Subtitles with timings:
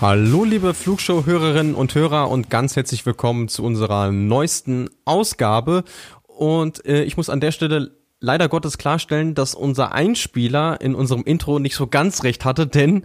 [0.00, 5.84] Hallo liebe Flugshow-Hörerinnen und Hörer und ganz herzlich willkommen zu unserer neuesten Ausgabe.
[6.26, 11.22] Und äh, ich muss an der Stelle leider Gottes klarstellen, dass unser Einspieler in unserem
[11.24, 13.04] Intro nicht so ganz recht hatte, denn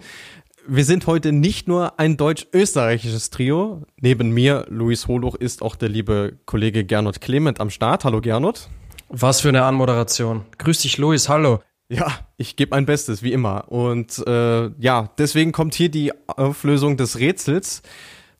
[0.69, 3.83] wir sind heute nicht nur ein deutsch-österreichisches Trio.
[3.99, 8.05] Neben mir, Luis Holoch, ist auch der liebe Kollege Gernot Clement am Start.
[8.05, 8.69] Hallo Gernot.
[9.09, 10.45] Was für eine Anmoderation.
[10.59, 11.27] Grüß dich, Luis.
[11.27, 11.59] Hallo.
[11.87, 13.71] Ja, ich gebe mein Bestes, wie immer.
[13.71, 17.83] Und äh, ja, deswegen kommt hier die Auflösung des Rätsels,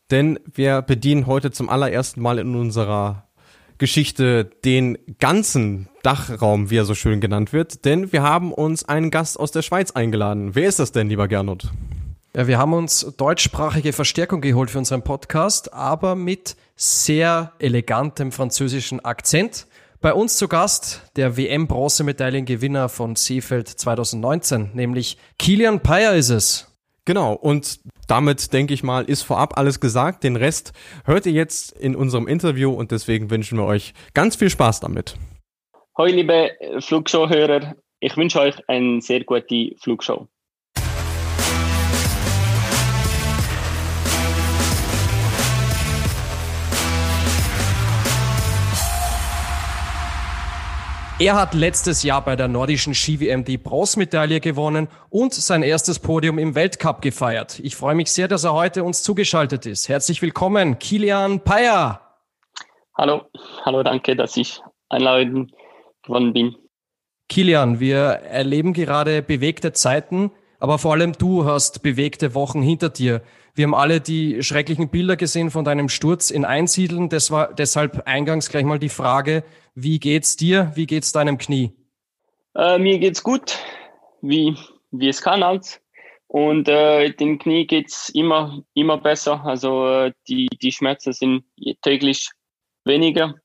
[0.09, 3.28] denn wir bedienen heute zum allerersten Mal in unserer
[3.78, 9.11] Geschichte den ganzen Dachraum, wie er so schön genannt wird, denn wir haben uns einen
[9.11, 10.55] Gast aus der Schweiz eingeladen.
[10.55, 11.72] Wer ist das denn, lieber Gernot?
[12.36, 19.03] Ja, wir haben uns deutschsprachige Verstärkung geholt für unseren Podcast, aber mit sehr elegantem französischen
[19.03, 19.67] Akzent.
[20.02, 26.72] Bei uns zu Gast der WM-Bronzemedaillengewinner von Seefeld 2019, nämlich Kilian Payer ist es.
[27.06, 30.23] Genau, und damit denke ich mal, ist vorab alles gesagt.
[30.23, 30.73] Den Rest
[31.06, 35.16] hört ihr jetzt in unserem Interview und deswegen wünschen wir euch ganz viel Spaß damit.
[35.98, 40.28] Hallo liebe Flugshow-Hörer, ich wünsche euch eine sehr gute Flugshow.
[51.17, 56.38] Er hat letztes Jahr bei der nordischen Ski-WM die Bronzemedaille gewonnen und sein erstes Podium
[56.38, 57.59] im Weltcup gefeiert.
[57.59, 59.88] Ich freue mich sehr, dass er heute uns zugeschaltet ist.
[59.88, 62.02] Herzlich willkommen, Kilian Payer.
[62.97, 63.21] Hallo,
[63.63, 65.53] hallo, danke, dass ich einladen
[66.03, 66.55] geworden bin.
[67.30, 73.21] Kilian, wir erleben gerade bewegte Zeiten, aber vor allem du hast bewegte Wochen hinter dir.
[73.55, 77.08] Wir haben alle die schrecklichen Bilder gesehen von deinem Sturz in Einsiedeln.
[77.08, 79.45] Das war deshalb eingangs gleich mal die Frage,
[79.76, 80.73] wie geht's dir?
[80.76, 81.71] Wie geht's deinem Knie?
[82.54, 83.58] Äh, mir geht's gut,
[84.21, 84.58] wie,
[84.92, 85.80] wie es kann halt.
[86.27, 89.45] Und äh, dem Knie geht's immer, immer besser.
[89.45, 91.45] Also äh, die, die Schmerzen sind
[91.82, 92.32] täglich
[92.83, 93.36] weniger.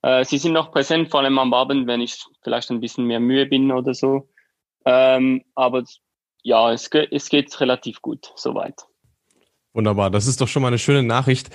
[0.00, 3.20] Äh, sie sind noch präsent, vor allem am Abend, wenn ich vielleicht ein bisschen mehr
[3.20, 4.30] Mühe bin oder so.
[4.86, 5.84] Ähm, aber
[6.42, 8.86] ja, es, es geht relativ gut soweit.
[9.78, 11.50] Wunderbar, das ist doch schon mal eine schöne Nachricht.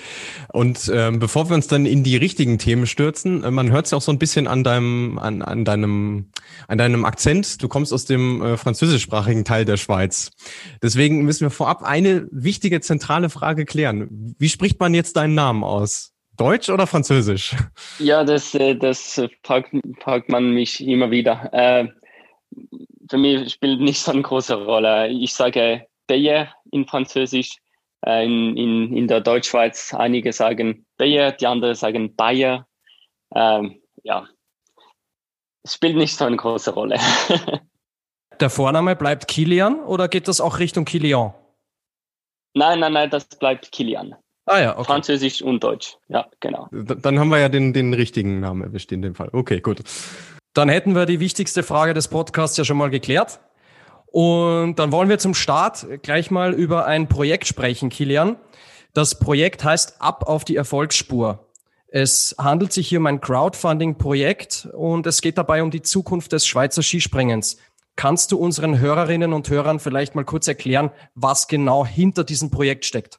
[0.50, 3.90] Und ähm, bevor wir uns dann in die richtigen Themen stürzen, äh, man hört es
[3.90, 6.30] ja auch so ein bisschen an deinem, an, an deinem,
[6.66, 7.62] an deinem Akzent.
[7.62, 10.30] Du kommst aus dem äh, französischsprachigen Teil der Schweiz.
[10.82, 14.34] Deswegen müssen wir vorab eine wichtige zentrale Frage klären.
[14.38, 16.14] Wie spricht man jetzt deinen Namen aus?
[16.38, 17.54] Deutsch oder Französisch?
[17.98, 21.50] Ja, das, äh, das fragt, fragt man mich immer wieder.
[21.52, 21.88] Äh,
[23.10, 25.08] für mich spielt nicht so eine große Rolle.
[25.08, 27.58] Ich sage Bayer in Französisch
[28.06, 32.66] in, in, in der Deutschschweiz einige sagen Bayer, die anderen sagen Bayer.
[33.34, 34.26] Ähm, ja,
[35.64, 36.98] es spielt nicht so eine große Rolle.
[38.40, 41.32] der Vorname bleibt Kilian oder geht das auch Richtung Kilian?
[42.54, 44.14] Nein, nein, nein, das bleibt Kilian.
[44.46, 44.84] Ah ja, okay.
[44.84, 45.96] Französisch und Deutsch.
[46.08, 46.68] Ja, genau.
[46.70, 49.30] Dann haben wir ja den, den richtigen Namen erwischt in dem Fall.
[49.32, 49.82] Okay, gut.
[50.52, 53.40] Dann hätten wir die wichtigste Frage des Podcasts ja schon mal geklärt.
[54.14, 58.36] Und dann wollen wir zum Start gleich mal über ein Projekt sprechen, Kilian.
[58.92, 61.48] Das Projekt heißt Ab auf die Erfolgsspur.
[61.88, 66.46] Es handelt sich hier um ein Crowdfunding-Projekt und es geht dabei um die Zukunft des
[66.46, 67.58] Schweizer Skispringens.
[67.96, 72.84] Kannst du unseren Hörerinnen und Hörern vielleicht mal kurz erklären, was genau hinter diesem Projekt
[72.84, 73.18] steckt?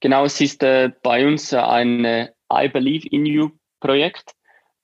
[0.00, 4.32] Genau, es ist äh, bei uns äh, ein äh, I Believe in You Projekt.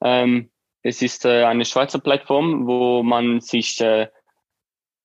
[0.02, 0.48] Ähm,
[0.82, 4.08] es ist äh, eine Schweizer Plattform, wo man sich äh,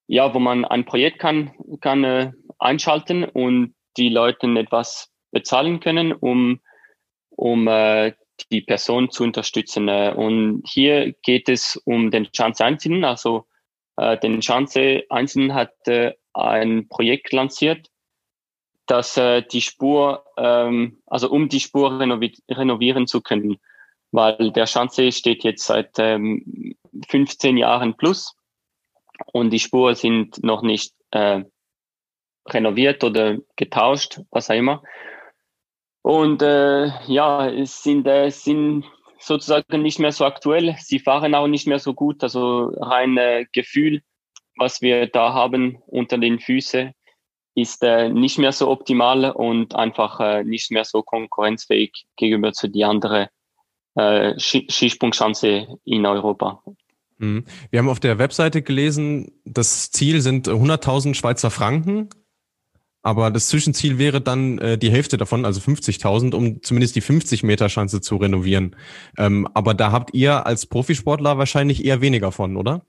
[0.07, 1.51] ja, wo man ein Projekt kann,
[1.81, 6.61] kann äh, einschalten und die Leute etwas bezahlen können, um,
[7.29, 8.13] um äh,
[8.51, 9.87] die Person zu unterstützen.
[9.89, 13.03] Äh, und hier geht es um den Chance Einzelnen.
[13.03, 13.45] Also
[13.97, 17.89] äh, den Chance Einzelnen hat äh, ein Projekt lanciert,
[18.85, 23.57] dass äh, die Spur, ähm, also um die Spur renovi renovieren zu können,
[24.11, 26.75] weil der Chance steht jetzt seit ähm,
[27.09, 28.36] 15 Jahren plus
[29.25, 31.43] und die Spuren sind noch nicht äh,
[32.47, 34.83] renoviert oder getauscht, was auch immer.
[36.01, 38.85] Und äh, ja, es sind, äh, sind
[39.19, 40.75] sozusagen nicht mehr so aktuell.
[40.79, 42.23] Sie fahren auch nicht mehr so gut.
[42.23, 44.01] Also rein äh, Gefühl,
[44.55, 46.93] was wir da haben unter den Füßen,
[47.55, 52.67] ist äh, nicht mehr so optimal und einfach äh, nicht mehr so konkurrenzfähig gegenüber zu
[52.67, 53.27] die anderen
[53.95, 56.63] äh, Skisprungschanze in Europa.
[57.17, 57.45] Mhm.
[57.69, 62.09] Wir haben auf der Webseite gelesen, das Ziel sind 100.000 Schweizer Franken,
[63.01, 67.43] aber das Zwischenziel wäre dann äh, die Hälfte davon, also 50.000, um zumindest die 50
[67.43, 68.75] Meter Schanze zu renovieren.
[69.17, 72.85] Ähm, aber da habt ihr als Profisportler wahrscheinlich eher weniger von, oder?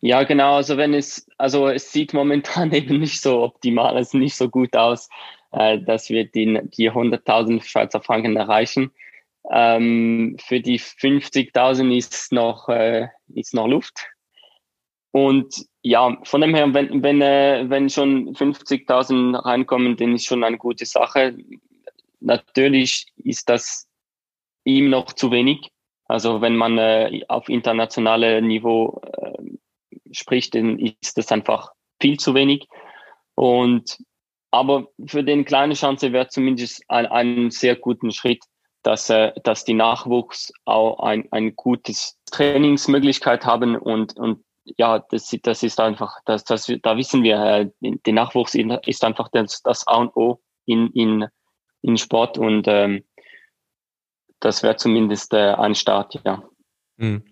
[0.00, 0.56] Ja, genau.
[0.56, 4.48] Also wenn es, also es sieht momentan eben nicht so optimal, es also nicht so
[4.48, 5.08] gut aus,
[5.52, 8.90] äh, dass wir die, die 100.000 Schweizer Franken erreichen.
[9.50, 14.08] Ähm, für die 50.000 ist noch, äh, ist noch Luft.
[15.10, 20.44] Und ja, von dem her, wenn, wenn, äh, wenn schon 50.000 reinkommen, dann ist schon
[20.44, 21.36] eine gute Sache.
[22.20, 23.88] Natürlich ist das
[24.64, 25.70] ihm noch zu wenig.
[26.04, 32.34] Also wenn man äh, auf internationale Niveau äh, spricht, dann ist das einfach viel zu
[32.34, 32.66] wenig.
[33.34, 33.98] Und
[34.50, 38.42] aber für den kleinen Chance wäre zumindest ein, ein sehr guten Schritt,
[38.88, 45.36] dass, äh, dass die Nachwuchs auch ein, ein gutes Trainingsmöglichkeit haben und, und ja, das,
[45.42, 49.86] das ist einfach, das, das, da wissen wir, äh, der Nachwuchs ist einfach das, das
[49.86, 51.26] A und O in, in,
[51.82, 53.04] in Sport und ähm,
[54.40, 56.42] das wäre zumindest äh, ein Start, ja.
[56.96, 57.24] Mhm.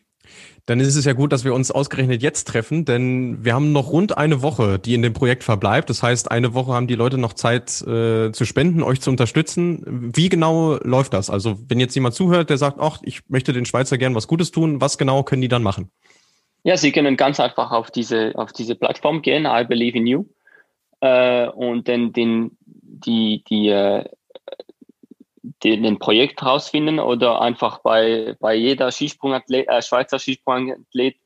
[0.66, 3.92] Dann ist es ja gut, dass wir uns ausgerechnet jetzt treffen, denn wir haben noch
[3.92, 5.88] rund eine Woche, die in dem Projekt verbleibt.
[5.88, 10.10] Das heißt, eine Woche haben die Leute noch Zeit äh, zu spenden, euch zu unterstützen.
[10.14, 11.30] Wie genau läuft das?
[11.30, 14.50] Also wenn jetzt jemand zuhört, der sagt, ach, ich möchte den Schweizer gern was Gutes
[14.50, 15.92] tun, was genau können die dann machen?
[16.64, 20.24] Ja, sie können ganz einfach auf diese, auf diese Plattform gehen, I Believe in You,
[21.00, 24.04] äh, und dann den, die, die, äh,
[25.62, 31.16] den, den Projekt rausfinden oder einfach bei, bei jeder Skisprungathlet, äh, Schweizer Skisprungathlet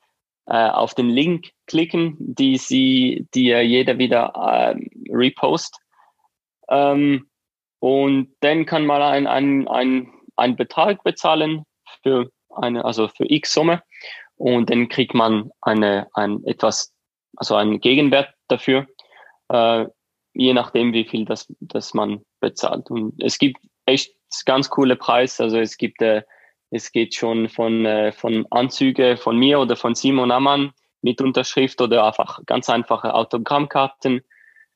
[0.46, 4.74] äh, auf den Link klicken, die sie, die jeder wieder äh,
[5.10, 5.78] repost.
[6.68, 7.28] Ähm,
[7.78, 11.64] und dann kann man ein, ein, ein, einen Betrag bezahlen
[12.02, 13.82] für eine, also für X Summe.
[14.36, 16.92] Und dann kriegt man eine, ein etwas,
[17.36, 18.86] also einen Gegenwert dafür,
[19.48, 19.86] äh,
[20.32, 22.90] je nachdem, wie viel das, das man bezahlt.
[22.90, 24.14] Und es gibt echt
[24.44, 25.40] ganz coole Preis.
[25.40, 26.22] Also es gibt, äh,
[26.70, 30.72] es geht schon von, äh, von Anzüge von mir oder von Simon Ammann
[31.02, 34.22] mit Unterschrift oder einfach ganz einfache Autogrammkarten.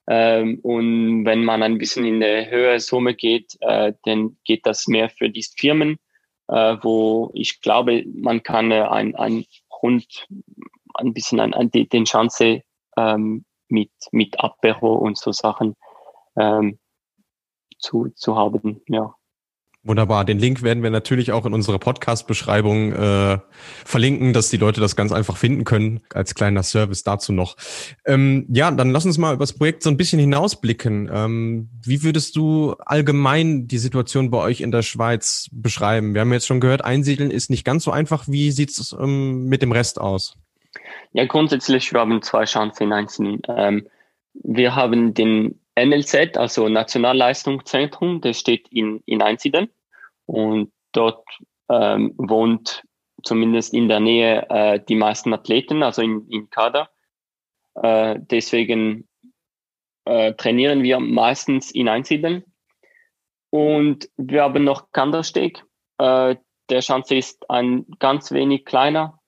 [0.06, 4.86] Ähm, und wenn man ein bisschen in der höhere Summe geht, äh, dann geht das
[4.86, 5.98] mehr für die Firmen,
[6.48, 9.44] äh, wo ich glaube, man kann äh, ein, ein
[9.80, 10.26] Hund
[10.94, 12.62] ein bisschen an, an den Chance
[12.96, 15.74] ähm, mit, mit Apero und so Sachen
[16.36, 16.78] ähm,
[17.84, 19.14] zu, zu haben, ja.
[19.86, 20.24] Wunderbar.
[20.24, 23.38] Den Link werden wir natürlich auch in unserer Podcast-Beschreibung äh,
[23.84, 27.56] verlinken, dass die Leute das ganz einfach finden können, als kleiner Service dazu noch.
[28.06, 31.10] Ähm, ja, dann lass uns mal über das Projekt so ein bisschen hinausblicken.
[31.12, 36.14] Ähm, wie würdest du allgemein die Situation bei euch in der Schweiz beschreiben?
[36.14, 38.26] Wir haben jetzt schon gehört, einsiedeln ist nicht ganz so einfach.
[38.26, 40.38] Wie sieht es ähm, mit dem Rest aus?
[41.12, 43.42] Ja, grundsätzlich, wir haben zwei Einsiedeln.
[43.48, 43.86] Ähm,
[44.32, 49.68] wir haben den NLZ, also Nationalleistungszentrum, das steht in, in Einsiedeln
[50.26, 51.24] und dort
[51.68, 52.84] ähm, wohnt
[53.22, 56.90] zumindest in der Nähe äh, die meisten Athleten, also in, in Kader.
[57.74, 59.08] Äh, deswegen
[60.04, 62.44] äh, trainieren wir meistens in Einsiedeln.
[63.50, 65.64] Und wir haben noch Kandersteg.
[65.98, 66.36] Äh,
[66.70, 69.20] der Schanze ist ein ganz wenig kleiner,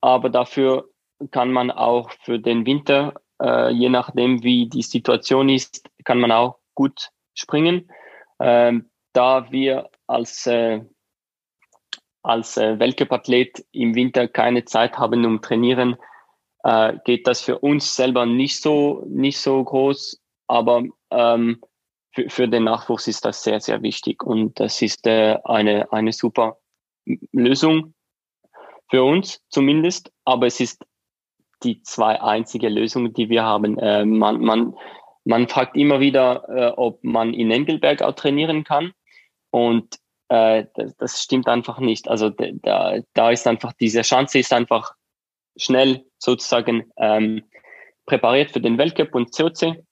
[0.00, 0.88] aber dafür
[1.30, 6.32] kann man auch für den Winter äh, je nachdem, wie die Situation ist, kann man
[6.32, 7.90] auch gut springen.
[8.40, 10.80] Ähm, da wir als, äh,
[12.22, 15.96] als äh, Weltcup-Athlet im Winter keine Zeit haben, um trainieren,
[16.64, 21.60] äh, geht das für uns selber nicht so, nicht so groß, aber ähm,
[22.14, 24.22] für, für den Nachwuchs ist das sehr, sehr wichtig.
[24.22, 26.58] Und das ist äh, eine, eine super
[27.32, 27.94] Lösung
[28.90, 30.84] für uns zumindest, aber es ist
[31.64, 33.78] die zwei einzige Lösungen, die wir haben.
[33.78, 34.74] Äh, man, man,
[35.24, 38.92] man fragt immer wieder, äh, ob man in Engelberg auch trainieren kann.
[39.50, 42.08] Und äh, das, das stimmt einfach nicht.
[42.08, 44.94] Also da, da ist einfach, diese Chance ist einfach
[45.56, 47.44] schnell sozusagen ähm,
[48.06, 49.84] präpariert für den Weltcup und COC.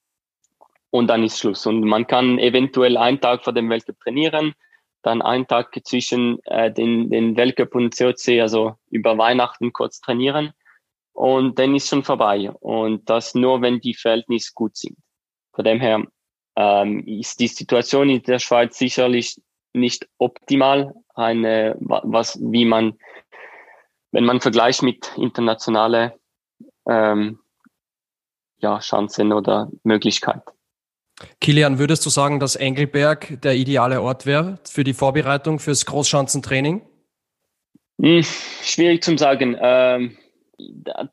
[0.91, 1.67] Und dann ist Schluss.
[1.67, 4.55] Und man kann eventuell einen Tag vor dem Weltcup trainieren,
[5.03, 10.53] dann einen Tag zwischen äh, den, den Weltcup und COC, also über Weihnachten kurz trainieren
[11.13, 12.51] und dann ist schon vorbei.
[12.51, 14.97] Und das nur, wenn die Verhältnisse gut sind.
[15.53, 16.05] Von dem her
[16.57, 19.41] ähm, ist die Situation in der Schweiz sicherlich
[19.73, 22.99] nicht optimal, eine, was, wie man,
[24.11, 26.19] wenn man vergleicht mit internationale
[26.89, 27.39] ähm,
[28.59, 30.43] ja, Chancen oder Möglichkeiten.
[31.41, 36.83] Kilian, würdest du sagen, dass Engelberg der ideale Ort wäre für die Vorbereitung fürs Großschanzentraining?
[38.01, 38.25] Hm,
[38.63, 39.57] schwierig zu sagen.
[39.61, 40.17] Ähm,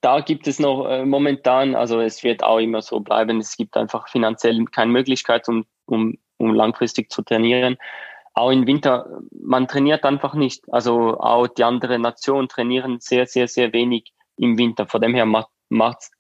[0.02, 3.78] da, gibt es noch äh, momentan, also es wird auch immer so bleiben, es gibt
[3.78, 7.78] einfach finanziell keine Möglichkeit, um, um, um langfristig zu trainieren.
[8.34, 10.72] Auch im Winter, man trainiert einfach nicht.
[10.72, 14.86] Also auch die anderen Nationen trainieren sehr, sehr, sehr wenig im Winter.
[14.86, 15.50] Von dem her macht
[16.00, 16.12] es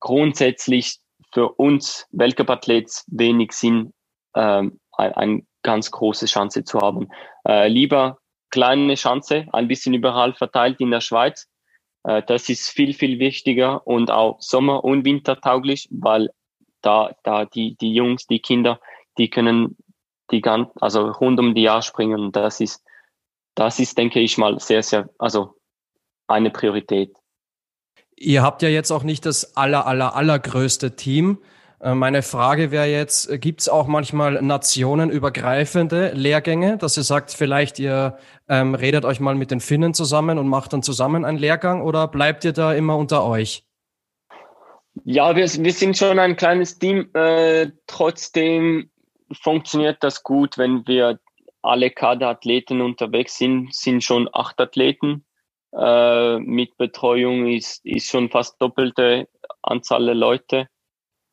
[0.00, 0.98] grundsätzlich
[1.32, 3.92] für uns Weltcup-Athleten wenig Sinn,
[4.34, 7.08] ähm, eine ein ganz große Chance zu haben.
[7.46, 8.18] Äh, lieber
[8.50, 11.48] kleine Chance, ein bisschen überall verteilt in der Schweiz.
[12.04, 16.30] Äh, das ist viel, viel wichtiger und auch Sommer- und Wintertauglich, weil
[16.82, 18.80] da, da die, die Jungs, die Kinder,
[19.18, 19.76] die können
[20.30, 22.32] die ganz, also rund um die Jahr springen.
[22.32, 22.82] Das ist,
[23.54, 25.56] das ist, denke ich mal, sehr, sehr, also
[26.26, 27.16] eine Priorität.
[28.16, 31.38] Ihr habt ja jetzt auch nicht das aller, aller, allergrößte Team.
[31.80, 37.32] Äh, meine Frage wäre jetzt, äh, gibt es auch manchmal nationenübergreifende Lehrgänge, dass ihr sagt,
[37.32, 38.18] vielleicht ihr
[38.48, 42.08] ähm, redet euch mal mit den Finnen zusammen und macht dann zusammen einen Lehrgang oder
[42.08, 43.64] bleibt ihr da immer unter euch?
[45.04, 47.08] Ja, wir, wir sind schon ein kleines Team.
[47.14, 48.90] Äh, trotzdem
[49.32, 51.18] funktioniert das gut, wenn wir
[51.62, 55.24] alle Kaderathleten unterwegs sind, sind schon acht Athleten.
[55.72, 59.28] Äh, mit Betreuung ist, ist schon fast doppelte
[59.62, 60.68] Anzahl der Leute.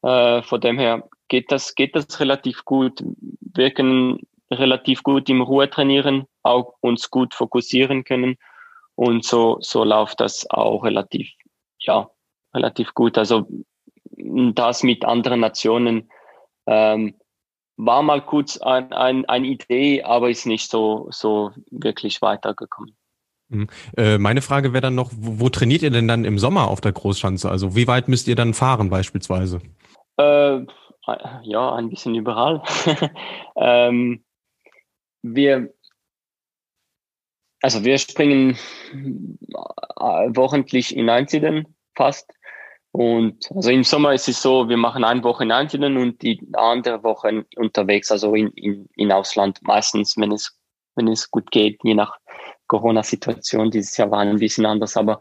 [0.02, 3.04] Äh, von dem her geht das, geht das relativ gut.
[3.42, 4.20] Wir können
[4.52, 8.38] relativ gut im Ruhe trainieren, auch uns gut fokussieren können.
[8.96, 11.30] Und so, so läuft das auch relativ,
[11.80, 12.10] ja,
[12.54, 13.18] relativ gut.
[13.18, 13.48] Also
[14.18, 16.10] das mit anderen Nationen
[16.66, 17.16] ähm,
[17.78, 22.96] war mal kurz ein, ein, eine Idee, aber ist nicht so, so wirklich weitergekommen.
[23.50, 23.68] Mhm.
[23.96, 26.82] Äh, meine Frage wäre dann noch, wo, wo, trainiert ihr denn dann im Sommer auf
[26.82, 27.50] der Großschanze?
[27.50, 29.62] Also wie weit müsst ihr dann fahren beispielsweise?
[30.18, 30.66] Äh,
[31.44, 32.62] ja, ein bisschen überall.
[33.56, 34.24] ähm,
[35.22, 35.74] wir,
[37.62, 38.58] also wir springen
[38.92, 42.32] äh, wochentlich in Einzelnen fast.
[42.92, 46.42] Und also im Sommer ist es so, wir machen eine Woche in Einzelnen und die
[46.54, 50.58] andere Woche unterwegs, also in, in, in Ausland, meistens, wenn es,
[50.96, 52.18] wenn es gut geht, je nach
[52.68, 53.70] Corona-Situation.
[53.72, 55.20] Dieses Jahr war ein bisschen anders, aber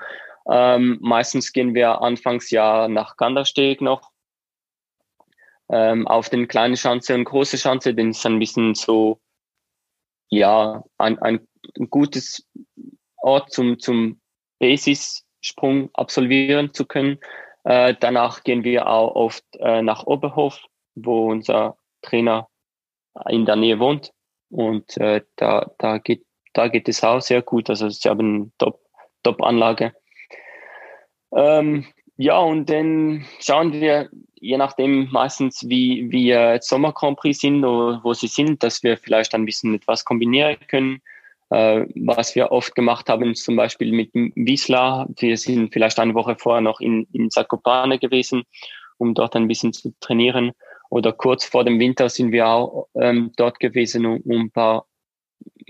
[0.51, 4.11] ähm, meistens gehen wir Anfangsjahr nach Kandersteg noch
[5.69, 9.21] ähm, auf den kleinen Schanze und große Schanze, denn es ist ein bisschen so,
[10.29, 11.47] ja, ein, ein
[11.91, 12.47] gutes
[13.17, 14.21] Ort zum, zum
[14.59, 17.19] Basissprung absolvieren zu können.
[17.65, 20.61] Äh, danach gehen wir auch oft äh, nach Oberhof,
[20.95, 22.49] wo unser Trainer
[23.29, 24.13] in der Nähe wohnt.
[24.51, 27.69] Und äh, da, da, geht, da geht es auch sehr gut.
[27.69, 28.81] Also sie haben Top,
[29.23, 29.95] Top-Anlage.
[31.33, 34.09] Ähm, ja, und dann schauen wir,
[34.41, 38.83] je nachdem meistens, wie wie äh, Sommer Grand Prix sind oder wo sie sind, dass
[38.83, 41.03] wir vielleicht ein bisschen etwas kombinieren können.
[41.51, 45.07] Äh, was wir oft gemacht haben, zum Beispiel mit Wiesla.
[45.17, 48.43] Wir sind vielleicht eine Woche vorher noch in, in Zakopane gewesen,
[48.99, 50.53] um dort ein bisschen zu trainieren.
[50.91, 54.87] Oder kurz vor dem Winter sind wir auch ähm, dort gewesen, um, um ein paar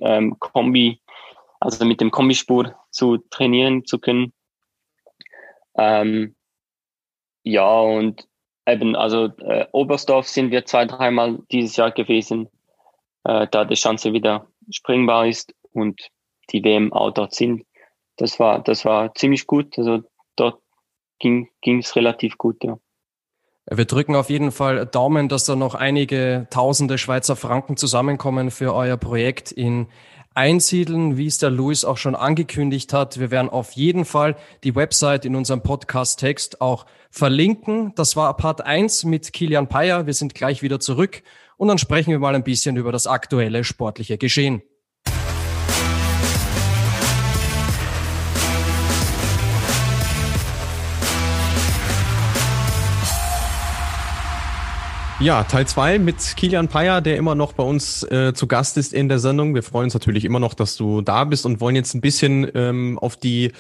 [0.01, 1.01] ähm, Kombi,
[1.61, 4.33] also mit dem Kombispur zu trainieren zu können.
[5.77, 6.35] Ähm,
[7.43, 8.27] ja, und
[8.67, 12.49] eben, also äh, Oberstdorf sind wir zwei, dreimal dieses Jahr gewesen,
[13.25, 16.09] äh, da die Chance wieder springbar ist und
[16.51, 17.65] die WM auch dort sind.
[18.17, 19.79] Das war, das war ziemlich gut.
[19.79, 20.03] Also
[20.37, 20.61] dort
[21.19, 22.79] ging es relativ gut, ja.
[23.69, 28.73] Wir drücken auf jeden Fall Daumen, dass da noch einige tausende Schweizer Franken zusammenkommen für
[28.73, 29.89] euer Projekt in
[30.37, 33.19] Einsiedeln, wie es der Luis auch schon angekündigt hat.
[33.19, 37.93] Wir werden auf jeden Fall die Website in unserem Podcast-Text auch verlinken.
[37.95, 40.07] Das war Part 1 mit Kilian Payer.
[40.07, 41.23] Wir sind gleich wieder zurück
[41.57, 44.63] und dann sprechen wir mal ein bisschen über das aktuelle sportliche Geschehen.
[55.19, 58.93] Ja, Teil 2 mit Kilian Payer, der immer noch bei uns äh, zu Gast ist
[58.93, 59.55] in der Sendung.
[59.55, 62.51] Wir freuen uns natürlich immer noch, dass du da bist und wollen jetzt ein bisschen
[62.55, 63.53] ähm, auf die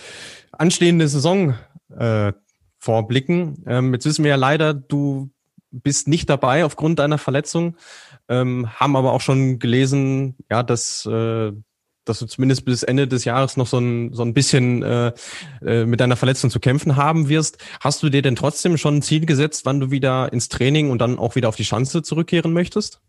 [0.52, 1.54] anstehende Saison
[1.96, 2.34] äh,
[2.78, 3.64] vorblicken.
[3.66, 5.30] Ähm, jetzt wissen wir ja leider, du
[5.70, 7.76] bist nicht dabei aufgrund deiner Verletzung,
[8.28, 11.52] ähm, haben aber auch schon gelesen, ja, dass äh,
[12.08, 15.12] dass du zumindest bis Ende des Jahres noch so ein, so ein bisschen äh,
[15.64, 17.58] äh, mit deiner Verletzung zu kämpfen haben wirst.
[17.80, 21.00] Hast du dir denn trotzdem schon ein Ziel gesetzt, wann du wieder ins Training und
[21.00, 23.00] dann auch wieder auf die Schanze zurückkehren möchtest?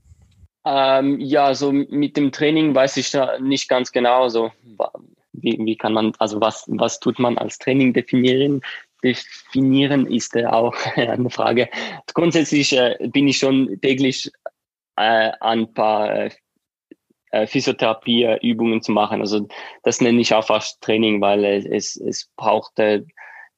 [0.65, 4.27] Ähm, ja, so mit dem Training weiß ich nicht ganz genau.
[4.27, 4.51] So,
[5.31, 8.61] wie, wie kann man, also was, was tut man als Training definieren?
[9.03, 11.69] definieren ist äh, auch eine Frage.
[12.13, 14.31] Grundsätzlich äh, bin ich schon täglich
[14.95, 16.29] äh, ein paar äh,
[17.43, 19.21] äh Physiotherapieübungen zu machen.
[19.21, 19.47] Also
[19.83, 23.03] das nenne ich auch fast Training, weil es, es braucht äh,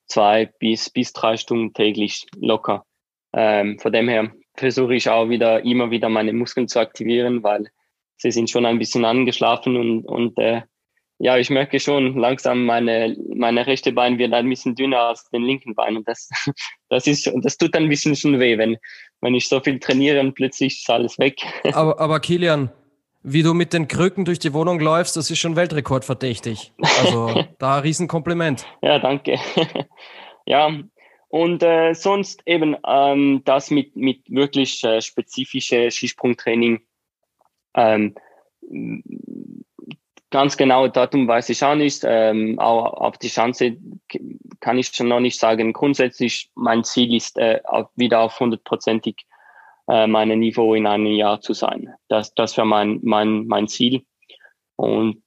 [0.07, 2.86] zwei bis, bis drei Stunden täglich locker.
[3.33, 7.69] Ähm, von dem her versuche ich auch wieder immer wieder meine Muskeln zu aktivieren, weil
[8.17, 10.62] sie sind schon ein bisschen angeschlafen und, und äh,
[11.19, 15.43] ja, ich merke schon langsam meine, meine rechte Bein wird ein bisschen dünner als den
[15.43, 16.29] linken Bein und das,
[16.89, 18.77] das ist, das tut ein bisschen schon weh, wenn,
[19.21, 21.41] wenn ich so viel trainiere und plötzlich ist alles weg.
[21.74, 22.71] Aber, aber Kilian,
[23.21, 26.73] wie du mit den Krücken durch die Wohnung läufst, das ist schon Weltrekordverdächtig.
[26.81, 28.65] Also da ein Riesenkompliment.
[28.81, 29.39] Ja, danke.
[30.45, 30.71] ja,
[31.29, 36.81] und äh, sonst eben ähm, das mit, mit wirklich äh, spezifische Skisprungtraining.
[37.75, 38.15] Ähm,
[40.31, 42.03] ganz genau Datum weiß ich auch nicht.
[42.05, 43.77] Ähm, auch auf die Chance
[44.59, 45.73] kann ich schon noch nicht sagen.
[45.73, 47.61] Grundsätzlich mein Ziel ist äh,
[47.95, 49.25] wieder auf hundertprozentig
[49.89, 51.93] äh, meinem Niveau in einem Jahr zu sein.
[52.08, 54.05] Das, das wäre mein, mein, mein Ziel.
[54.75, 55.24] Und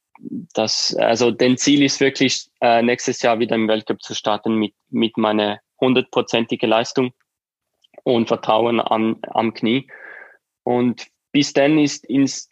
[0.54, 4.74] das, also den Ziel ist wirklich, äh, nächstes Jahr wieder im Weltcup zu starten mit,
[4.88, 7.12] mit meiner hundertprozentigen Leistung
[8.04, 9.88] und Vertrauen am, am Knie.
[10.62, 12.48] Und bis dann ist ins,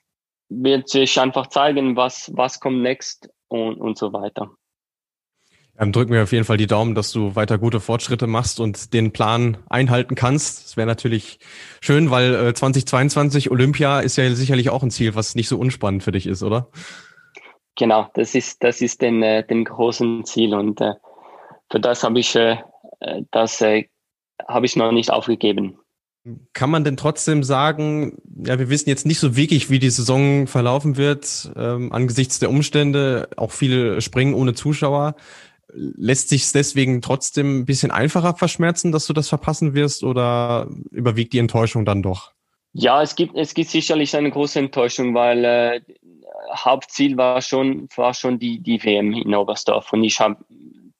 [0.48, 4.50] wird sich einfach zeigen, was, was kommt next und, und so weiter.
[5.80, 8.92] Ähm, drück mir auf jeden Fall die Daumen, dass du weiter gute Fortschritte machst und
[8.92, 10.64] den Plan einhalten kannst.
[10.64, 11.38] Das wäre natürlich
[11.80, 16.02] schön, weil äh, 2022 Olympia ist ja sicherlich auch ein Ziel, was nicht so unspannend
[16.02, 16.68] für dich ist, oder?
[17.78, 20.92] Genau, das ist das ist den äh, den großen Ziel und äh,
[21.70, 22.58] für das habe ich äh,
[23.30, 23.84] das äh,
[24.46, 25.78] habe ich noch nicht aufgegeben.
[26.52, 30.46] Kann man denn trotzdem sagen, ja, wir wissen jetzt nicht so wirklich, wie die Saison
[30.46, 35.14] verlaufen wird, ähm, angesichts der Umstände, auch viele springen ohne Zuschauer.
[35.72, 40.68] Lässt sich es deswegen trotzdem ein bisschen einfacher verschmerzen, dass du das verpassen wirst oder
[40.90, 42.32] überwiegt die Enttäuschung dann doch?
[42.72, 45.80] Ja, es gibt, es gibt sicherlich eine große Enttäuschung, weil äh,
[46.54, 50.36] Hauptziel war schon, war schon die, die WM in Oberstdorf und ich habe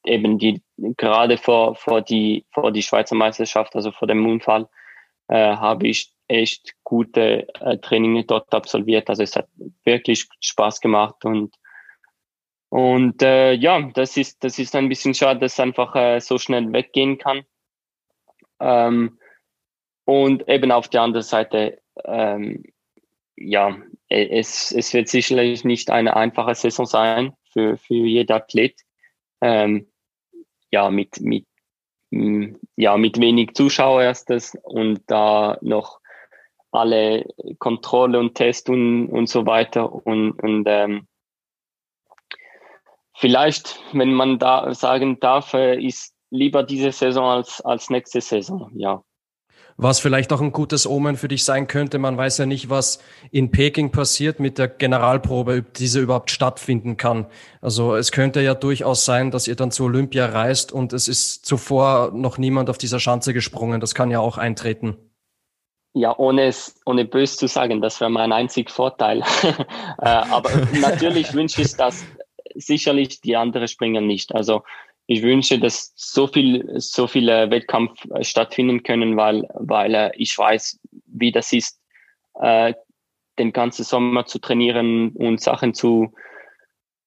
[0.04, 0.62] eben die
[0.96, 4.68] gerade vor, vor, die, vor die Schweizer Meisterschaft, also vor dem Unfall,
[5.28, 9.08] äh, habe ich echt gute äh, Trainings dort absolviert.
[9.08, 9.48] Also es hat
[9.84, 11.54] wirklich Spaß gemacht und
[12.70, 16.38] und äh, ja, das ist, das ist ein bisschen schade, dass es einfach äh, so
[16.38, 17.42] schnell weggehen kann.
[18.60, 19.18] Ähm,
[20.04, 22.62] und eben auf der anderen Seite, ähm,
[23.36, 23.76] ja,
[24.08, 28.80] e, es, es wird sicherlich nicht eine einfache Saison sein für, für jeden Athlet.
[29.40, 29.88] Ähm,
[30.70, 31.46] ja, mit, mit,
[32.76, 36.00] ja, mit wenig Zuschauer erstes und da noch
[36.70, 37.26] alle
[37.58, 41.08] Kontrolle und Test und, und so weiter und, und ähm,
[43.16, 48.70] vielleicht, wenn man da sagen darf, äh, ist lieber diese Saison als, als nächste Saison,
[48.74, 49.02] ja.
[49.82, 53.02] Was vielleicht auch ein gutes Omen für dich sein könnte, man weiß ja nicht, was
[53.30, 57.26] in Peking passiert mit der Generalprobe, ob diese überhaupt stattfinden kann.
[57.62, 61.46] Also es könnte ja durchaus sein, dass ihr dann zu Olympia reist und es ist
[61.46, 63.80] zuvor noch niemand auf dieser Schanze gesprungen.
[63.80, 64.98] Das kann ja auch eintreten.
[65.94, 69.22] Ja, ohne es, ohne bös zu sagen, das wäre mein einzig Vorteil.
[70.02, 72.04] Äh, aber natürlich wünsche ich das
[72.54, 74.34] sicherlich die anderen Springer nicht.
[74.34, 74.62] Also
[75.06, 80.38] ich wünsche, dass so viel, so viele Wettkampf äh, stattfinden können, weil, weil äh, ich
[80.38, 81.80] weiß, wie das ist,
[82.34, 82.74] äh,
[83.38, 86.14] den ganzen Sommer zu trainieren und Sachen zu,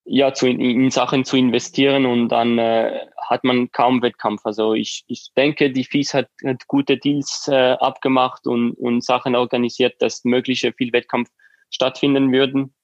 [0.04, 4.42] ja, zu, in Sachen zu investieren und dann äh, hat man kaum Wettkampf.
[4.44, 9.34] Also ich, ich denke, die FIS hat, hat gute Deals äh, abgemacht und, und Sachen
[9.34, 11.30] organisiert, dass mögliche viel Wettkampf
[11.70, 12.74] stattfinden würden.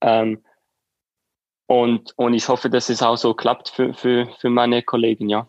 [0.00, 0.42] Ähm,
[1.70, 5.48] und, und ich hoffe, dass es auch so klappt für, für, für meine Kollegen, ja.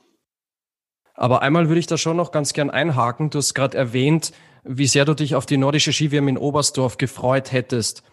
[1.16, 3.32] Aber einmal würde ich da schon noch ganz gern einhaken.
[3.32, 4.32] Du hast gerade erwähnt,
[4.64, 8.04] wie sehr du dich auf die nordische Skiwärme in Oberstdorf gefreut hättest.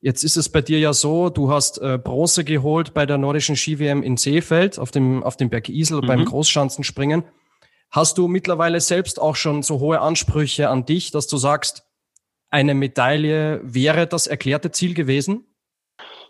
[0.00, 3.56] Jetzt ist es bei dir ja so, du hast äh, Bronze geholt bei der nordischen
[3.56, 6.06] Ski-WM in Seefeld auf dem, auf dem Berg Isel mhm.
[6.06, 7.24] beim Großschanzenspringen.
[7.90, 11.84] Hast du mittlerweile selbst auch schon so hohe Ansprüche an dich, dass du sagst,
[12.48, 15.48] eine Medaille wäre das erklärte Ziel gewesen?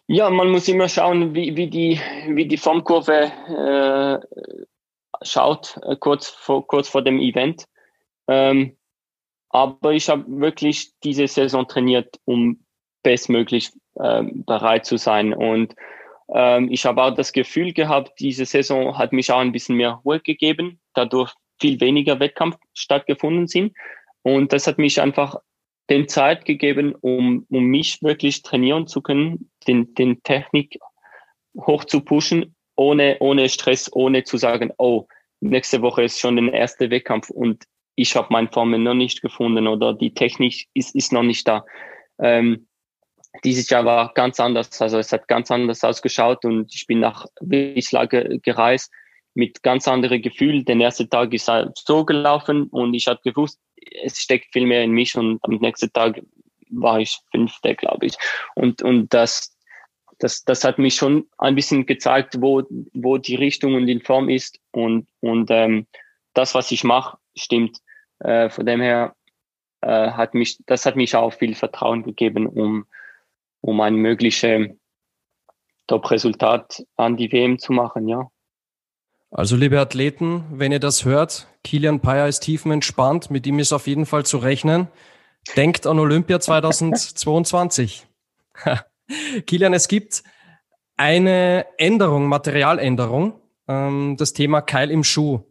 [0.08, 3.32] Ja, man muss immer schauen, wie, wie, die, wie die Formkurve
[4.22, 4.46] äh,
[5.22, 7.66] schaut, äh, kurz, vor, kurz vor dem Event.
[8.28, 8.76] Ähm,
[9.48, 12.64] aber ich habe wirklich diese Saison trainiert, um
[13.02, 15.34] bestmöglich äh, bereit zu sein.
[15.34, 15.74] Und
[16.28, 20.00] ähm, ich habe auch das Gefühl gehabt, diese Saison hat mich auch ein bisschen mehr
[20.04, 23.76] Ruhe gegeben, dadurch viel weniger Wettkampf stattgefunden sind.
[24.22, 25.36] Und das hat mich einfach
[25.90, 30.78] den Zeit gegeben, um, um mich wirklich trainieren zu können, den, den Technik
[31.56, 35.06] hoch zu pushen, ohne, ohne Stress, ohne zu sagen, oh,
[35.40, 39.66] nächste Woche ist schon der erste Wettkampf und ich habe meine Formel noch nicht gefunden
[39.66, 41.64] oder die Technik ist, ist noch nicht da.
[42.18, 42.66] Ähm,
[43.44, 47.26] dieses Jahr war ganz anders, also es hat ganz anders ausgeschaut und ich bin nach
[47.40, 48.92] Wiesla gereist
[49.36, 50.64] mit ganz anderen Gefühlen.
[50.64, 53.60] Den ersten Tag ist halt so gelaufen und ich habe gewusst,
[54.02, 56.20] es steckt viel mehr in mich und am nächsten Tag
[56.70, 58.16] war ich Fünfte, glaube ich.
[58.54, 59.56] Und, und das,
[60.18, 62.62] das, das hat mich schon ein bisschen gezeigt, wo,
[62.94, 65.86] wo die Richtung und die Form ist und, und ähm,
[66.32, 67.78] das, was ich mache, stimmt.
[68.20, 69.14] Äh, von dem her
[69.82, 72.86] äh, hat mich, das hat mich auch viel Vertrauen gegeben, um,
[73.60, 74.70] um ein mögliches
[75.86, 78.30] Top-Resultat an die WM zu machen, ja.
[79.30, 83.86] Also liebe Athleten, wenn ihr das hört, Kilian Payer ist tiefenentspannt, mit ihm ist auf
[83.86, 84.88] jeden Fall zu rechnen.
[85.56, 88.06] Denkt an Olympia 2022.
[89.46, 90.22] Kilian, es gibt
[90.96, 95.42] eine Änderung, Materialänderung, ähm, das Thema Keil im Schuh.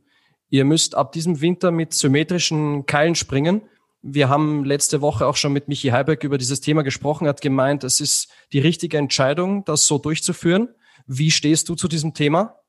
[0.50, 3.62] Ihr müsst ab diesem Winter mit symmetrischen Keilen springen.
[4.02, 7.26] Wir haben letzte Woche auch schon mit Michi Heiberg über dieses Thema gesprochen.
[7.26, 10.70] Er hat gemeint, es ist die richtige Entscheidung, das so durchzuführen.
[11.08, 12.60] Wie stehst du zu diesem Thema?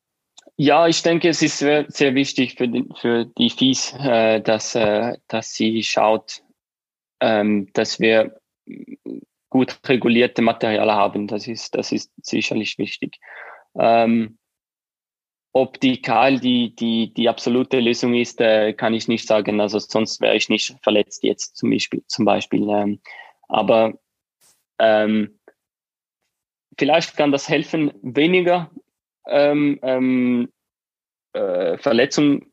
[0.59, 4.75] Ja, ich denke, es ist sehr, sehr wichtig für die, für die FIS, äh, dass,
[4.75, 6.43] äh, dass sie schaut,
[7.21, 8.41] ähm, dass wir
[9.51, 11.27] gut regulierte Materialien haben.
[11.27, 13.19] Das ist, das ist sicherlich wichtig.
[13.79, 14.39] Ähm,
[15.53, 19.61] ob die KL die, die, die absolute Lösung ist, äh, kann ich nicht sagen.
[19.61, 22.03] Also sonst wäre ich nicht verletzt jetzt zum Beispiel.
[22.07, 22.69] Zum Beispiel.
[22.69, 23.01] Ähm,
[23.49, 23.99] aber
[24.79, 25.39] ähm,
[26.79, 28.71] vielleicht kann das helfen, weniger
[29.29, 30.49] ähm, ähm,
[31.33, 32.53] äh, Verletzungen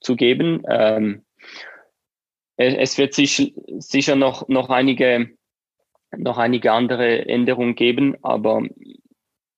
[0.00, 0.62] zu geben.
[0.68, 1.24] Ähm,
[2.56, 5.30] es wird sich, sicher noch, noch, einige,
[6.16, 8.62] noch einige andere Änderungen geben, aber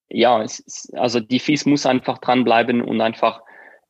[0.09, 3.43] ja, es, also die FIS muss einfach dranbleiben und einfach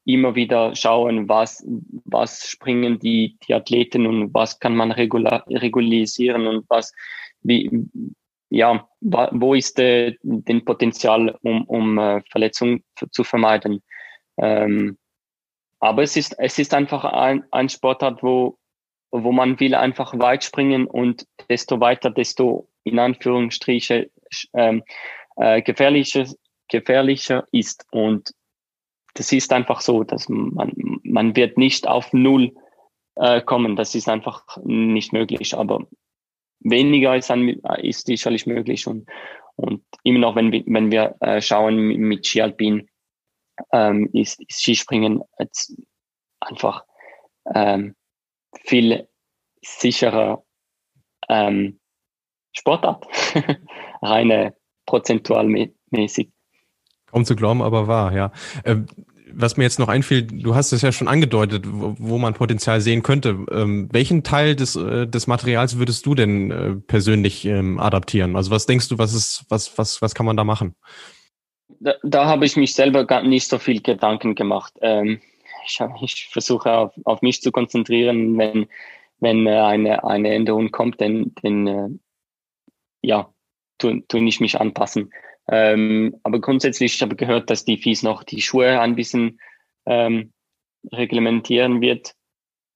[0.04, 1.66] immer wieder schauen, was,
[2.04, 6.92] was springen die, die Athleten und was kann man regular, regulisieren und was,
[7.42, 7.70] wie,
[8.50, 13.82] ja, wo ist äh, den Potenzial, um, um äh, Verletzungen zu vermeiden.
[14.36, 14.98] Ähm,
[15.80, 18.58] aber es ist, es ist einfach ein, ein Sportart, wo,
[19.10, 24.10] wo man will einfach weit springen und desto weiter, desto in Anführungsstriche
[24.54, 24.82] ähm,
[25.36, 26.26] äh, gefährlicher,
[26.68, 27.86] gefährlicher ist.
[27.90, 28.32] Und
[29.14, 32.54] das ist einfach so, dass man, man wird nicht auf Null
[33.16, 33.76] äh, kommen.
[33.76, 35.56] Das ist einfach nicht möglich.
[35.56, 35.86] Aber
[36.64, 37.48] weniger ist, dann,
[37.78, 38.86] ist sicherlich möglich.
[38.86, 39.08] Und,
[39.56, 42.88] und immer noch, wenn wenn wir äh, schauen mit Skialpin,
[43.72, 45.22] ähm, ist, ist Skispringen
[46.40, 46.84] einfach
[47.54, 47.94] ähm,
[48.64, 49.08] viel
[49.62, 50.44] sicherer
[51.28, 51.78] ähm,
[52.52, 53.06] Sportart,
[54.02, 54.54] reine
[54.86, 56.30] prozentualmäßig.
[57.06, 58.32] Kaum zu glauben, aber wahr, ja.
[58.64, 58.86] Ähm,
[59.36, 62.80] was mir jetzt noch einfiel, du hast es ja schon angedeutet, wo, wo man Potenzial
[62.80, 63.44] sehen könnte.
[63.50, 68.36] Ähm, welchen Teil des, äh, des Materials würdest du denn äh, persönlich ähm, adaptieren?
[68.36, 70.74] Also was denkst du, was ist, was, was, was kann man da machen?
[71.80, 74.74] Da, da habe ich mich selber gar nicht so viel Gedanken gemacht.
[74.80, 75.20] Ähm,
[75.66, 78.66] ich, ich versuche auf, auf mich zu konzentrieren, wenn,
[79.20, 81.88] wenn äh, eine, eine Änderung kommt, dann, dann äh,
[83.02, 83.32] ja,
[83.78, 85.10] tue, tue ich mich anpassen.
[85.48, 89.38] Ähm, aber grundsätzlich, ich habe gehört, dass die FIS noch die Schuhe ein bisschen
[89.86, 90.32] ähm,
[90.92, 92.14] reglementieren wird.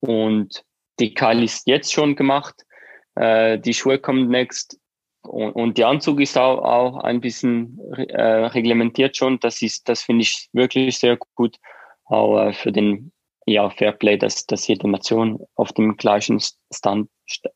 [0.01, 0.65] Und
[1.01, 2.55] die Keil ist jetzt schon gemacht.
[3.15, 4.79] Äh, die Schuhe kommen next.
[5.23, 9.41] Und, und der Anzug ist auch, auch ein bisschen äh, reglementiert schon.
[9.41, 11.57] Das ist, das finde ich wirklich sehr gut.
[12.05, 13.13] Auch äh, für den
[13.47, 16.41] ja, Fairplay, dass, dass jede Nation auf dem gleichen
[16.73, 17.09] Stand,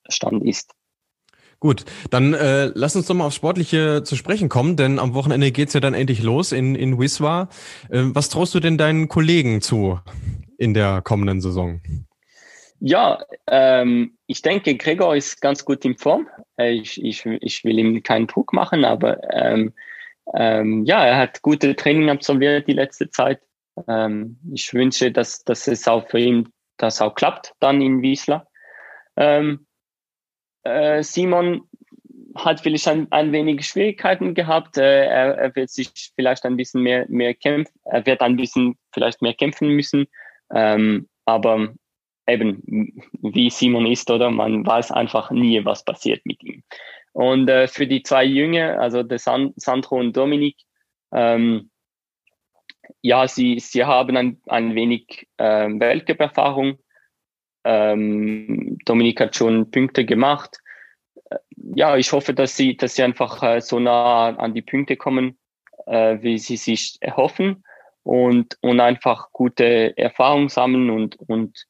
[0.09, 0.73] Stand ist.
[1.63, 5.53] Gut, dann äh, lass uns doch mal aufs Sportliche zu sprechen kommen, denn am Wochenende
[5.53, 7.49] geht's ja dann endlich los in, in Wiswa.
[7.89, 10.01] Äh, was traust du denn deinen Kollegen zu
[10.59, 11.81] in der kommenden Saison?
[12.81, 16.27] Ja, ähm, ich denke, Gregor ist ganz gut in Form.
[16.59, 19.73] Äh, ich, ich, ich will ihm keinen Druck machen, aber ähm,
[20.35, 23.39] ähm, ja, er hat gute Training absolviert die letzte Zeit.
[23.87, 28.49] Ähm, ich wünsche, dass, dass es auch für ihn das auch klappt, dann in Wiesla.
[29.17, 29.65] Ähm,
[30.65, 31.63] äh, Simon
[32.35, 34.79] hat vielleicht ein, ein wenig Schwierigkeiten gehabt.
[34.79, 38.77] Äh, er, er, wird sich vielleicht ein bisschen mehr, mehr kämpfen, er wird ein bisschen
[38.93, 40.07] vielleicht mehr kämpfen müssen.
[40.53, 41.75] Ähm, aber
[42.27, 44.31] eben, wie Simon ist, oder?
[44.31, 46.63] Man weiß einfach nie, was passiert mit ihm.
[47.13, 50.57] Und äh, für die zwei Jünger, also der San Sandro und Dominik,
[51.13, 51.71] ähm,
[53.03, 56.79] ja, sie, sie haben ein, ein wenig äh, Weltcup-Erfahrung.
[57.65, 60.59] Ähm, Dominik hat schon Punkte gemacht.
[61.31, 61.37] Äh,
[61.75, 65.39] ja, ich hoffe, dass sie, dass sie einfach äh, so nah an die Punkte kommen,
[65.87, 67.65] äh, wie sie sich erhoffen.
[68.05, 71.67] und, und einfach gute Erfahrungen sammeln und, und,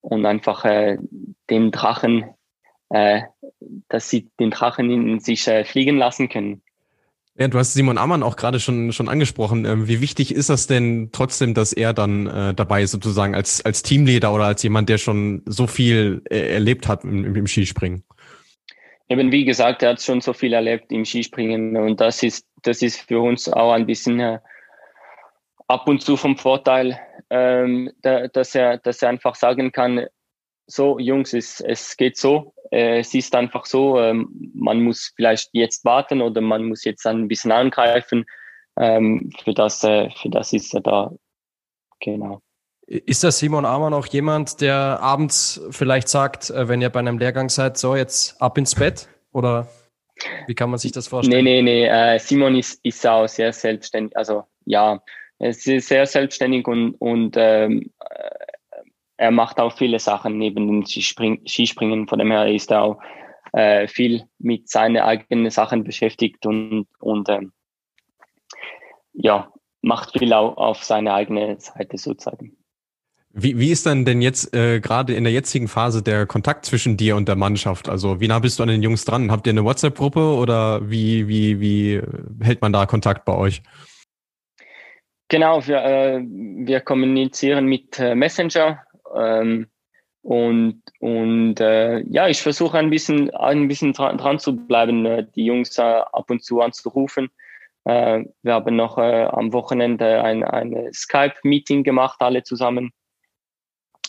[0.00, 0.98] und einfach äh,
[1.50, 2.34] den Drachen,
[2.90, 3.22] äh,
[3.88, 6.62] dass sie den Drachen in sich äh, fliegen lassen können.
[7.40, 9.64] Ja, du hast Simon Ammann auch gerade schon, schon angesprochen.
[9.64, 13.64] Ähm, wie wichtig ist das denn trotzdem, dass er dann äh, dabei ist, sozusagen als,
[13.64, 18.02] als Teamleader oder als jemand, der schon so viel äh, erlebt hat im, im Skispringen?
[19.08, 22.82] Eben wie gesagt, er hat schon so viel erlebt im Skispringen und das ist, das
[22.82, 24.40] ist für uns auch ein bisschen äh,
[25.68, 26.98] ab und zu vom Vorteil,
[27.30, 30.06] ähm, da, dass, er, dass er einfach sagen kann,
[30.68, 35.48] so Jungs, es, es geht so, äh, es ist einfach so, ähm, man muss vielleicht
[35.52, 38.26] jetzt warten oder man muss jetzt ein bisschen angreifen.
[38.78, 41.10] Ähm, für, das, äh, für das ist er da.
[42.00, 42.40] Genau.
[42.86, 47.18] Ist der Simon Amann auch jemand, der abends vielleicht sagt, äh, wenn ihr bei einem
[47.18, 49.08] Lehrgang seid, so jetzt ab ins Bett?
[49.32, 49.68] Oder
[50.46, 51.44] wie kann man sich das vorstellen?
[51.44, 52.18] Nee, nee, nee.
[52.18, 54.16] Simon ist, ist auch sehr selbstständig.
[54.16, 55.00] Also ja,
[55.38, 57.90] er ist sehr selbstständig und, und ähm,
[59.18, 62.08] er macht auch viele Sachen neben dem Skispring Skispringen.
[62.08, 62.98] Von dem her ist er auch
[63.52, 67.52] äh, viel mit seinen eigenen Sachen beschäftigt und, und ähm,
[69.12, 69.52] ja,
[69.82, 72.56] macht viel auch auf seine eigene Seite sozusagen.
[73.30, 76.96] Wie, wie ist dann denn jetzt äh, gerade in der jetzigen Phase der Kontakt zwischen
[76.96, 77.88] dir und der Mannschaft?
[77.88, 79.30] Also wie nah bist du an den Jungs dran?
[79.30, 82.00] Habt ihr eine WhatsApp-Gruppe oder wie, wie, wie
[82.40, 83.62] hält man da Kontakt bei euch?
[85.28, 88.82] Genau, wir, äh, wir kommunizieren mit äh, Messenger
[89.14, 89.68] ähm,
[90.22, 95.26] und und äh, ja, ich versuche ein bisschen, ein bisschen dran, dran zu bleiben, äh,
[95.34, 97.30] die Jungs äh, ab und zu anzurufen.
[97.84, 102.92] Äh, wir haben noch äh, am Wochenende ein, ein Skype-Meeting gemacht, alle zusammen.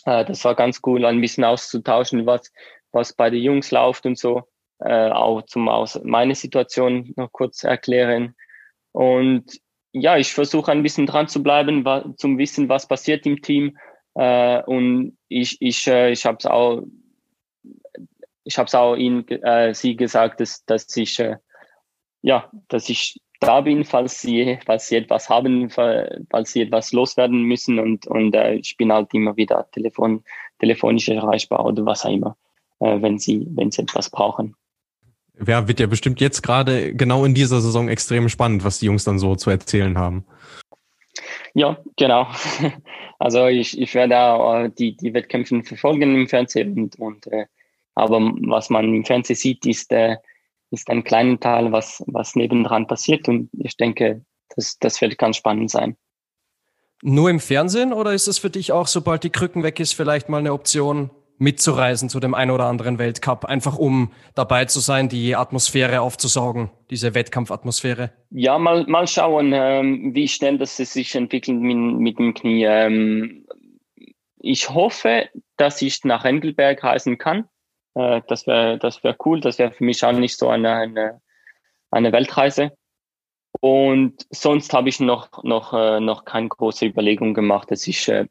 [0.04, 2.52] Äh, das war ganz cool, ein bisschen auszutauschen, was,
[2.92, 4.42] was bei den Jungs läuft und so.
[4.82, 8.34] Auch zum aus meine Situation noch kurz erklären.
[8.92, 9.60] Und
[9.92, 11.84] ja, ich versuche ein bisschen dran zu bleiben,
[12.16, 13.76] zum Wissen, was passiert im Team
[14.14, 16.82] äh, und ich, ich, äh, ich habe es auch,
[18.74, 21.36] auch ihnen, äh, sie gesagt, dass, dass ich, äh,
[22.22, 27.42] ja, dass ich da bin, falls sie, falls sie etwas haben, falls sie etwas loswerden
[27.44, 30.22] müssen und, und äh, ich bin halt immer wieder telefon,
[30.58, 32.36] telefonisch erreichbar oder was auch immer,
[32.80, 34.54] äh, wenn sie, wenn sie etwas brauchen.
[35.46, 39.04] Ja, wird ja bestimmt jetzt gerade genau in dieser Saison extrem spannend, was die Jungs
[39.04, 40.26] dann so zu erzählen haben.
[41.54, 42.26] Ja, genau.
[43.22, 47.44] Also ich, ich werde auch die, die Wettkämpfe verfolgen im Fernsehen und, und äh,
[47.94, 50.16] aber was man im Fernsehen sieht, ist, äh,
[50.70, 54.24] ist ein kleiner Teil, was, was nebendran passiert und ich denke,
[54.56, 55.98] das, das wird ganz spannend sein.
[57.02, 60.30] Nur im Fernsehen oder ist es für dich auch, sobald die Krücken weg ist, vielleicht
[60.30, 65.08] mal eine Option, mitzureisen zu dem ein oder anderen Weltcup, einfach um dabei zu sein,
[65.08, 68.12] die Atmosphäre aufzusaugen, diese Wettkampfatmosphäre?
[68.30, 72.64] Ja, mal, mal schauen, ähm, wie schnell das sich entwickelt mit, mit dem Knie.
[72.64, 73.46] Ähm,
[74.38, 77.48] ich hoffe, dass ich nach Engelberg reisen kann.
[77.94, 79.40] Äh, das wäre das wär cool.
[79.40, 81.20] Das wäre für mich auch nicht so eine, eine,
[81.90, 82.72] eine Weltreise.
[83.60, 88.26] Und sonst habe ich noch, noch, äh, noch keine große Überlegung gemacht, dass ich äh,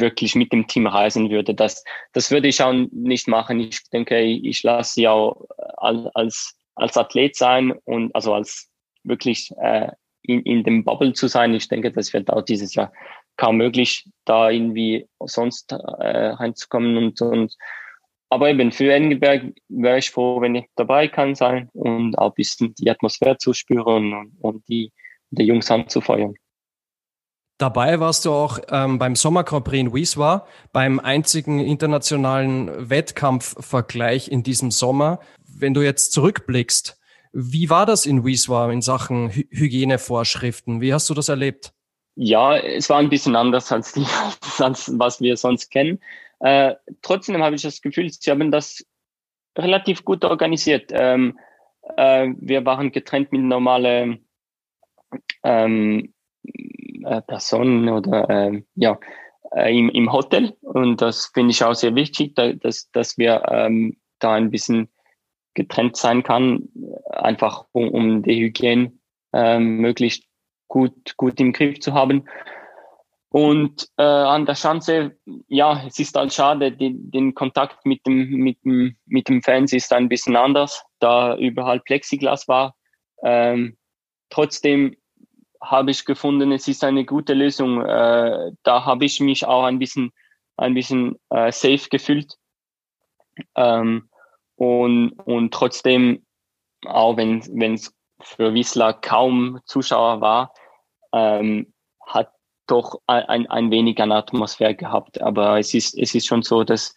[0.00, 1.54] wirklich mit dem Team reisen würde.
[1.54, 3.60] Das, das würde ich auch nicht machen.
[3.60, 8.70] Ich denke, ich lasse sie auch als, als Athlet sein und also als
[9.04, 9.88] wirklich äh,
[10.22, 11.54] in, in dem Bubble zu sein.
[11.54, 12.92] Ich denke, das wird auch dieses Jahr
[13.36, 17.54] kaum möglich, da irgendwie sonst äh, reinzukommen und, und
[18.30, 22.34] aber eben für Engelberg wäre ich froh, wenn ich dabei kann sein und auch ein
[22.34, 24.92] bisschen die Atmosphäre zu spüren und, und die,
[25.30, 26.34] die Jungs anzufeuern.
[27.58, 34.28] Dabei warst du auch ähm, beim Sommer Grand Prix in Wieswa, beim einzigen internationalen Wettkampfvergleich
[34.28, 35.20] in diesem Sommer.
[35.46, 36.98] Wenn du jetzt zurückblickst,
[37.32, 40.80] wie war das in Wieswa in Sachen Hy Hygienevorschriften?
[40.80, 41.72] Wie hast du das erlebt?
[42.16, 44.06] Ja, es war ein bisschen anders als, die,
[44.58, 46.00] als was wir sonst kennen.
[46.40, 48.84] Äh, trotzdem habe ich das Gefühl, sie haben das
[49.56, 50.90] relativ gut organisiert.
[50.92, 51.38] Ähm,
[51.96, 54.26] äh, wir waren getrennt mit normalen
[55.44, 56.12] ähm,
[57.04, 58.98] äh, Personen oder äh, ja,
[59.54, 60.56] im, im Hotel.
[60.62, 64.88] Und das finde ich auch sehr wichtig, da, dass, dass wir ähm, da ein bisschen
[65.54, 66.68] getrennt sein kann,
[67.10, 68.92] einfach um, um die Hygiene
[69.32, 70.24] äh, möglichst
[70.68, 72.24] gut, gut im Griff zu haben.
[73.28, 75.16] Und äh, an der Schanze,
[75.48, 79.72] ja, es ist halt schade, die, den Kontakt mit dem, mit, dem, mit dem Fans
[79.72, 82.76] ist ein bisschen anders, da überall Plexiglas war.
[83.24, 83.76] Ähm,
[84.30, 84.96] trotzdem
[85.64, 87.84] habe ich gefunden, es ist eine gute Lösung.
[87.84, 90.12] Äh, da habe ich mich auch ein bisschen,
[90.56, 92.36] ein bisschen äh, safe gefühlt.
[93.56, 94.08] Ähm,
[94.56, 96.24] und, und trotzdem,
[96.86, 97.40] auch wenn
[97.74, 100.54] es für Wiesla kaum Zuschauer war,
[101.12, 101.72] ähm,
[102.06, 102.30] hat
[102.66, 105.20] doch ein, ein wenig an Atmosphäre gehabt.
[105.20, 106.94] Aber es ist, es ist schon so, dass,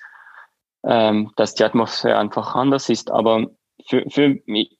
[0.84, 3.12] ähm, dass die Atmosphäre einfach anders ist.
[3.12, 3.48] Aber
[3.88, 4.77] für, für mich,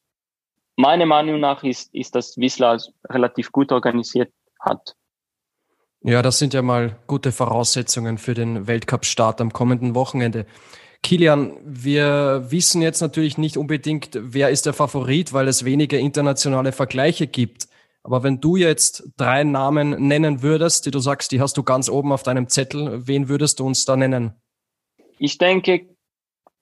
[0.78, 2.78] meiner Meinung nach ist, ist das Wisla
[3.10, 4.96] relativ gut organisiert hat.
[6.02, 10.46] Ja, das sind ja mal gute Voraussetzungen für den Weltcup-Start am kommenden Wochenende.
[11.04, 16.72] Kilian, wir wissen jetzt natürlich nicht unbedingt, wer ist der Favorit, weil es wenige internationale
[16.72, 17.68] Vergleiche gibt.
[18.04, 21.90] Aber wenn du jetzt drei Namen nennen würdest, die du sagst, die hast du ganz
[21.90, 24.34] oben auf deinem Zettel, wen würdest du uns da nennen?
[25.20, 25.97] Ich denke,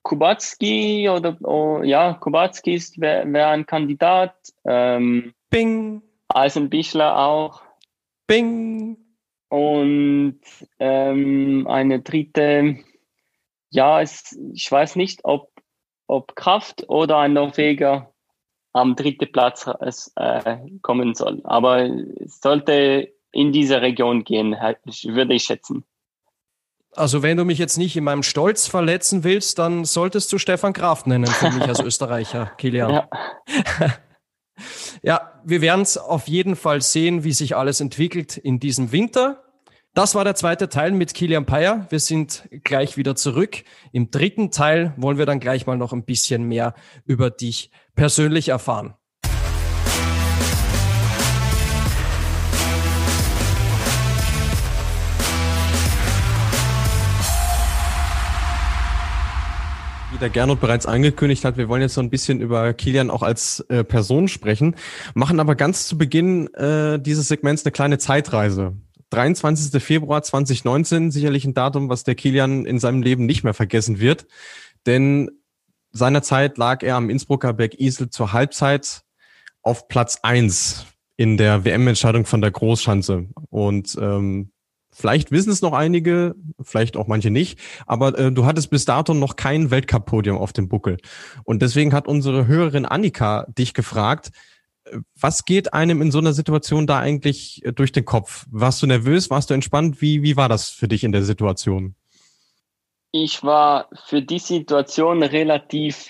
[0.05, 4.35] Kubacki oder oh, ja, Kubacki wäre wär ein Kandidat.
[4.63, 6.03] Ähm, Bing.
[6.27, 7.63] Eisenbichler auch.
[8.27, 8.97] Bing.
[9.49, 10.39] Und
[10.79, 12.77] ähm, eine dritte,
[13.71, 15.49] ja, es, ich weiß nicht, ob,
[16.07, 18.13] ob Kraft oder ein Norweger
[18.73, 19.67] am dritten Platz
[20.15, 21.41] äh, kommen soll.
[21.45, 21.83] Aber
[22.19, 25.83] es sollte in diese Region gehen, würde ich schätzen.
[26.95, 30.73] Also wenn du mich jetzt nicht in meinem Stolz verletzen willst, dann solltest du Stefan
[30.73, 32.91] Kraft nennen für mich als Österreicher, Kilian.
[32.91, 33.10] Ja.
[35.03, 39.43] ja, wir werden es auf jeden Fall sehen, wie sich alles entwickelt in diesem Winter.
[39.93, 41.88] Das war der zweite Teil mit Kilian Payer.
[41.89, 43.63] Wir sind gleich wieder zurück.
[43.93, 48.49] Im dritten Teil wollen wir dann gleich mal noch ein bisschen mehr über dich persönlich
[48.49, 48.95] erfahren.
[60.15, 63.21] Wie der Gernot bereits angekündigt hat, wir wollen jetzt so ein bisschen über Kilian auch
[63.21, 64.75] als äh, Person sprechen,
[65.13, 68.78] machen aber ganz zu Beginn äh, dieses Segments eine kleine Zeitreise.
[69.10, 69.84] 23.
[69.84, 74.25] Februar 2019, sicherlich ein Datum, was der Kilian in seinem Leben nicht mehr vergessen wird,
[74.86, 75.32] denn
[75.91, 79.01] seinerzeit lag er am Innsbrucker Berg Isel zur Halbzeit
[79.63, 80.86] auf Platz eins
[81.17, 84.51] in der WM-Entscheidung von der Großschanze und ähm,
[84.97, 89.13] Vielleicht wissen es noch einige, vielleicht auch manche nicht, aber äh, du hattest bis dato
[89.13, 90.99] noch kein Weltcup-Podium auf dem Buckel.
[91.43, 94.31] Und deswegen hat unsere Hörerin Annika dich gefragt,
[94.86, 98.45] äh, was geht einem in so einer Situation da eigentlich äh, durch den Kopf?
[98.49, 99.29] Warst du nervös?
[99.29, 100.01] Warst du entspannt?
[100.01, 101.95] Wie, wie war das für dich in der Situation?
[103.12, 106.08] Ich war für die Situation relativ,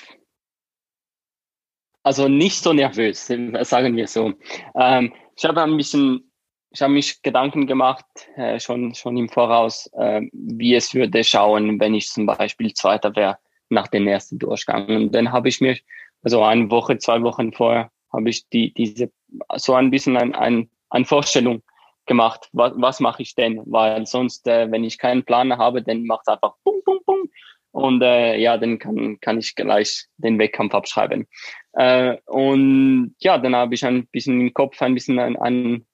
[2.04, 4.34] also nicht so nervös, sagen wir so.
[4.76, 6.32] Ähm, ich habe ein bisschen
[6.76, 11.80] ich habe mich Gedanken gemacht, äh, schon, schon im Voraus, äh, wie es würde schauen,
[11.80, 13.38] wenn ich zum Beispiel Zweiter wäre
[13.70, 14.88] nach dem ersten Durchgang.
[14.90, 15.78] Und dann habe ich mir,
[16.22, 19.10] also eine Woche, zwei Wochen vorher, habe ich die, diese,
[19.56, 21.64] so ein bisschen ein, ein, eine Vorstellung
[22.08, 23.62] gemacht, was, was mache ich denn?
[23.66, 27.30] Weil sonst, äh, wenn ich keinen Plan habe, dann macht es einfach bum, bum, bum.
[27.72, 31.26] Und äh, ja, dann kann, kann ich gleich den Wettkampf abschreiben.
[31.72, 35.86] Äh, und ja, dann habe ich ein bisschen im Kopf ein bisschen ein, ein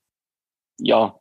[0.82, 1.16] ja,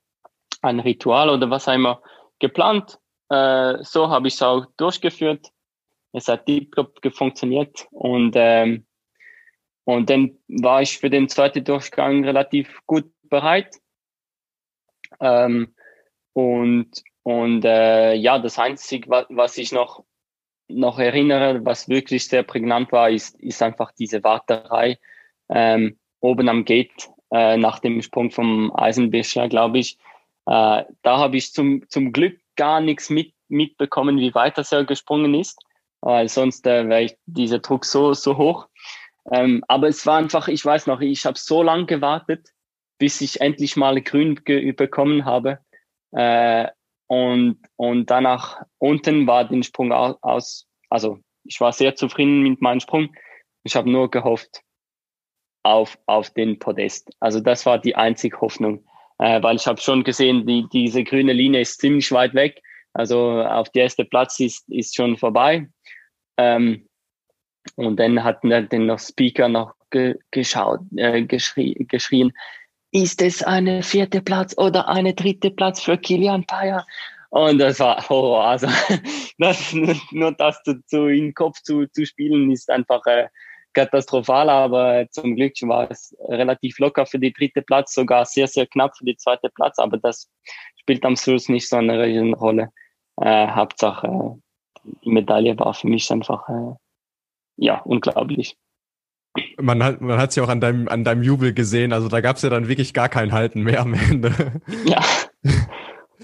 [0.63, 2.03] ein Ritual oder was immer
[2.39, 2.99] geplant.
[3.29, 5.49] Äh, so habe ich es auch durchgeführt.
[6.13, 8.87] Es hat tiptop funktioniert und ähm,
[9.85, 13.77] und dann war ich für den zweiten Durchgang relativ gut bereit.
[15.21, 15.75] Ähm,
[16.33, 16.91] und
[17.23, 20.05] und äh, ja, das Einzige, was, was ich noch
[20.69, 24.99] noch erinnere, was wirklich sehr prägnant war, ist, ist einfach diese Warterei
[25.49, 29.99] ähm, oben am Gate äh, nach dem Sprung vom Eisenbischer, glaube ich.
[30.47, 34.85] Äh, da habe ich zum, zum Glück gar nichts mit, mitbekommen, wie weit das er
[34.85, 35.59] gesprungen ist,
[36.01, 38.69] weil sonst äh, wäre dieser Druck so, so hoch.
[39.31, 42.49] Ähm, aber es war einfach, ich weiß noch, ich habe so lange gewartet,
[42.99, 45.59] bis ich endlich mal grün bekommen habe.
[46.13, 46.69] Äh,
[47.07, 52.81] und, und danach unten war den Sprung aus, also ich war sehr zufrieden mit meinem
[52.81, 53.15] Sprung.
[53.65, 54.63] Ich habe nur gehofft,
[55.63, 57.11] auf, auf den Podest.
[57.21, 58.85] Also das war die einzige Hoffnung,
[59.19, 62.63] äh, weil ich habe schon gesehen, die, diese grüne Linie ist ziemlich weit weg.
[62.93, 65.69] Also auf der erste Platz ist, ist schon vorbei.
[66.37, 66.89] Ähm,
[67.77, 72.33] und dann hat den noch Speaker noch ge, geschaut, äh, geschrie, geschrien,
[72.93, 76.87] ist es eine vierte Platz oder eine dritte Platz für Kilian Payer?
[77.29, 78.45] Und das war Horror.
[78.45, 78.67] Also
[79.39, 79.73] das,
[80.11, 83.29] nur das zu, zu in den Kopf zu, zu spielen, ist einfach äh,
[83.73, 88.67] katastrophal, aber zum Glück war es relativ locker für die dritte Platz, sogar sehr, sehr
[88.67, 90.29] knapp für die zweite Platz, aber das
[90.81, 92.71] spielt am Schluss nicht so eine Rolle.
[93.21, 94.39] Äh, Hauptsache,
[95.05, 96.75] die Medaille war für mich einfach, äh,
[97.57, 98.57] ja, unglaublich.
[99.59, 102.37] Man hat man hat ja auch an deinem an deinem Jubel gesehen, also da gab
[102.37, 104.61] es ja dann wirklich gar kein Halten mehr am Ende.
[104.85, 105.01] Ja.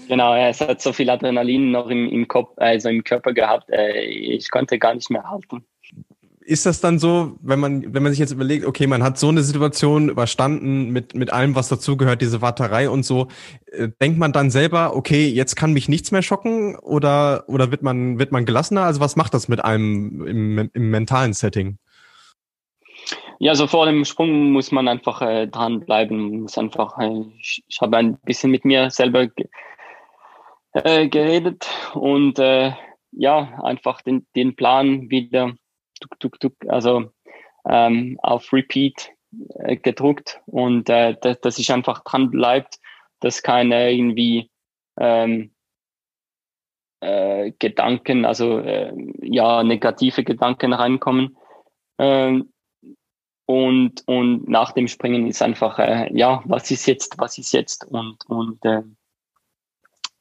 [0.07, 3.69] Genau, ja, es hat so viel Adrenalin noch im, im Kopf, also im Körper gehabt,
[3.69, 5.65] äh, ich konnte gar nicht mehr halten
[6.47, 9.27] ist das dann so, wenn man, wenn man sich jetzt überlegt, okay, man hat so
[9.27, 13.27] eine Situation überstanden mit, mit allem, was dazugehört, diese Warterei und so,
[13.65, 17.83] äh, denkt man dann selber, okay, jetzt kann mich nichts mehr schocken oder, oder wird
[17.83, 18.83] man, wird man gelassener?
[18.83, 21.79] Also was macht das mit einem im, im mentalen Setting?
[23.39, 27.81] Ja, so vor dem Sprung muss man einfach äh, dranbleiben, muss einfach, äh, ich, ich
[27.81, 29.27] habe ein bisschen mit mir selber
[30.71, 32.71] äh, geredet und äh,
[33.11, 35.53] ja, einfach den, den Plan wieder
[35.99, 37.11] tuk, tuk, tuk, also
[37.65, 39.11] ähm, auf Repeat
[39.59, 42.79] äh, gedruckt und äh, dass, dass ich einfach dran bleibt,
[43.19, 44.49] dass keine irgendwie
[44.99, 45.51] ähm,
[46.99, 51.37] äh, Gedanken, also äh, ja, negative Gedanken reinkommen.
[51.99, 52.51] Ähm,
[53.45, 57.85] und, und nach dem Springen ist einfach, äh, ja, was ist jetzt, was ist jetzt?
[57.85, 58.83] Und, und äh,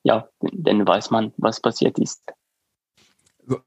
[0.05, 2.23] ja, dann weiß man, was passiert ist.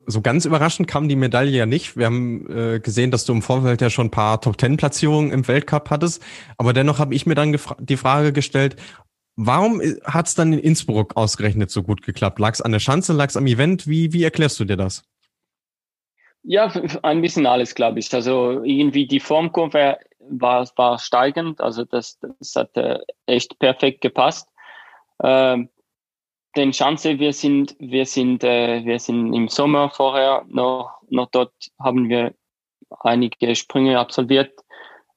[0.06, 1.96] So ganz überraschend kam die Medaille ja nicht.
[1.96, 5.90] Wir haben äh, gesehen, dass du im Vorfeld ja schon ein paar Top-Ten-Platzierungen im Weltcup
[5.90, 6.22] hattest.
[6.58, 8.76] Aber dennoch habe ich mir dann die Frage gestellt,
[9.36, 12.40] warum hat es dann in Innsbruck ausgerechnet so gut geklappt?
[12.40, 13.88] Lag es an der Schanze, lag es am Event?
[13.88, 15.04] Wie, wie erklärst du dir das?
[16.44, 16.72] Ja,
[17.04, 18.14] ein bisschen alles, glaube ich.
[18.14, 21.62] Also irgendwie die Formkurve war, war steigend.
[21.62, 24.50] Also das, das hat äh, echt perfekt gepasst.
[25.24, 25.70] Ähm,
[26.56, 31.54] den Schanze, wir sind, wir sind, äh, wir sind im Sommer vorher noch, noch dort
[31.80, 32.34] haben wir
[33.02, 34.54] einige Sprünge absolviert.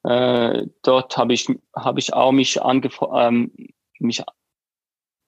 [0.03, 3.51] Äh, dort habe ich, habe ich auch mich ähm,
[3.99, 4.21] mich,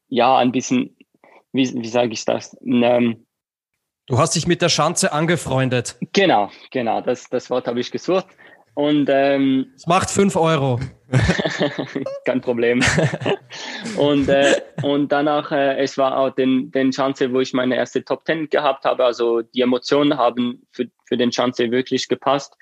[0.09, 0.95] ja, ein bisschen,
[1.53, 2.55] wie, wie sage ich das?
[2.63, 3.25] Ähm,
[4.07, 5.95] du hast dich mit der Schanze angefreundet.
[6.13, 8.27] Genau, genau, das, das Wort habe ich gesucht.
[8.75, 10.79] Und ähm, es macht fünf Euro.
[12.25, 12.83] Kein Problem.
[13.97, 18.03] und, äh, und danach, äh, es war auch den, den Chance, wo ich meine erste
[18.03, 19.05] Top Ten gehabt habe.
[19.05, 22.55] Also die Emotionen haben für, für den Chance wirklich gepasst.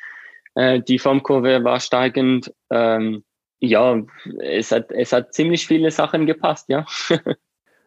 [0.56, 2.54] Äh, die Formkurve war steigend.
[2.70, 3.24] Ähm,
[3.60, 4.02] ja,
[4.40, 6.86] es hat, es hat ziemlich viele Sachen gepasst, ja.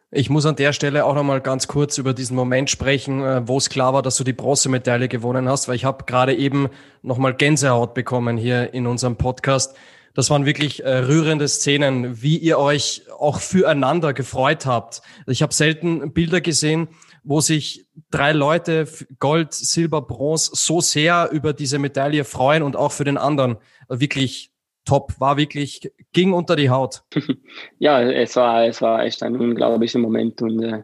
[0.09, 3.57] Ich muss an der Stelle auch nochmal ganz kurz über diesen Moment sprechen, äh, wo
[3.57, 6.69] es klar war, dass du die Bronzemedaille gewonnen hast, weil ich habe gerade eben
[7.01, 9.75] nochmal Gänsehaut bekommen hier in unserem Podcast.
[10.13, 15.01] Das waren wirklich äh, rührende Szenen, wie ihr euch auch füreinander gefreut habt.
[15.27, 16.87] Ich habe selten Bilder gesehen,
[17.25, 18.87] wo sich drei Leute
[19.19, 23.57] Gold, Silber, Bronze so sehr über diese Medaille freuen und auch für den anderen
[23.89, 24.53] wirklich
[24.87, 27.03] top, war wirklich, ging unter die Haut.
[27.79, 30.83] Ja, es war, es war echt ein unglaublicher Moment und äh,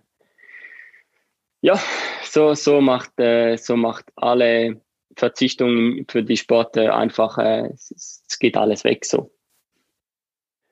[1.62, 1.80] ja,
[2.24, 4.82] so, so macht, äh, so macht alle
[5.16, 9.32] Verzichtungen für die Sporte einfach, äh, es, es geht alles weg so.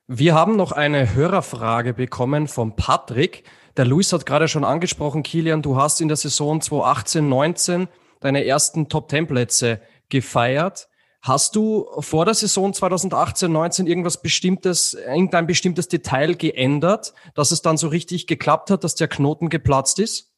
[0.08, 3.44] Wir haben noch eine Hörerfrage bekommen von Patrick.
[3.78, 7.88] Der Luis hat gerade schon angesprochen, Kilian, du hast in der Saison 2018, 19
[8.20, 9.80] deine ersten Top-10-Plätze
[10.10, 10.90] gefeiert.
[11.24, 17.62] Hast du vor der Saison 2018, 19 irgendwas bestimmtes, irgendein bestimmtes Detail geändert, dass es
[17.62, 20.34] dann so richtig geklappt hat, dass der Knoten geplatzt ist?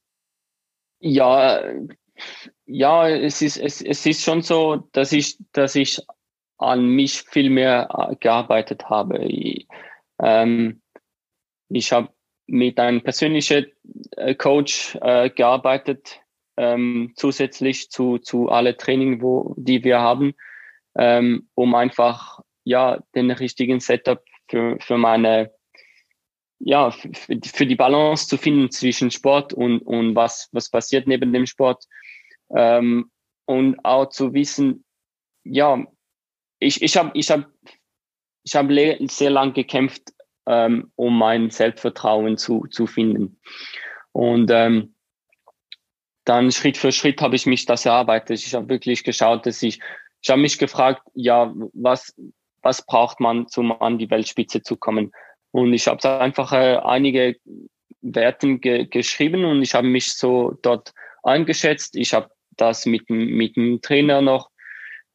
[1.00, 1.64] Ja,
[2.66, 6.02] ja, es ist, es, es ist schon so, dass ich, dass ich
[6.58, 9.20] an mich viel mehr äh, gearbeitet habe.
[9.26, 9.68] Ich,
[10.22, 10.82] ähm,
[11.70, 12.10] ich habe
[12.46, 13.68] mit einem persönlichen
[14.12, 16.20] äh, Coach äh, gearbeitet,
[16.58, 20.36] ähm, zusätzlich zu, zu alle Training, wo, die wir haben
[20.96, 25.52] ähm, um einfach ja den richtigen Setup für, für meine
[26.60, 31.46] ja für, die Balance zu finden zwischen Sport und und was was passiert neben dem
[31.46, 31.86] Sport
[32.56, 33.12] ähm,
[33.46, 34.86] und auch zu wissen
[35.44, 35.84] ja
[36.60, 37.48] ich ich habe ich habe
[38.44, 40.14] ich habe sehr lang gekämpft
[40.48, 43.40] ähm, um mein Selbstvertrauen zu zu finden
[44.14, 44.94] und ähm,
[46.26, 48.40] dann Schritt für Schritt habe ich mich das erarbeitet.
[48.40, 49.80] Ich habe wirklich geschaut, dass ich
[50.24, 52.16] ich habe mich gefragt, ja, was,
[52.62, 55.12] was braucht man, um an die Weltspitze zu kommen?
[55.52, 57.36] Und ich habe einfach äh, einige
[58.02, 60.94] Werten ge geschrieben und ich habe mich so dort
[61.24, 61.96] eingeschätzt.
[61.96, 64.50] Ich habe das mit, mit dem Trainer noch,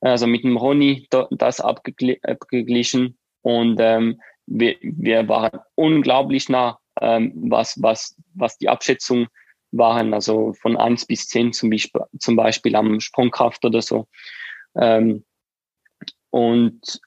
[0.01, 7.81] also mit dem Ronny, das abgeglichen und ähm, wir, wir waren unglaublich nah, ähm, was,
[7.83, 9.29] was, was die Abschätzung
[9.71, 14.07] waren, also von eins bis zehn zum Beispiel, zum Beispiel am Sprungkraft oder so.
[14.75, 15.25] Ähm,
[16.31, 17.01] und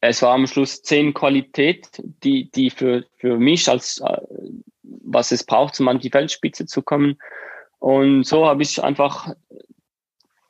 [0.00, 1.88] es war am Schluss zehn Qualität,
[2.22, 4.18] die, die für, für mich als, äh,
[4.82, 7.18] was es braucht, um an die Weltspitze zu kommen.
[7.78, 9.34] Und so habe ich einfach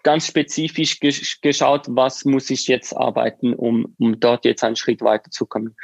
[0.02, 5.02] ganz spezifisch gesch geschaut, was muss ich jetzt arbeiten, um, um dort jetzt einen Schritt
[5.02, 5.76] weiterzukommen.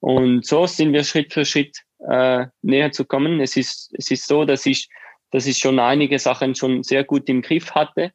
[0.00, 3.40] Und so sind wir Schritt für Schritt äh, näher zu kommen.
[3.40, 4.88] Es ist, es ist so, dass ich,
[5.30, 8.12] dass ich schon einige Sachen schon sehr gut im Griff hatte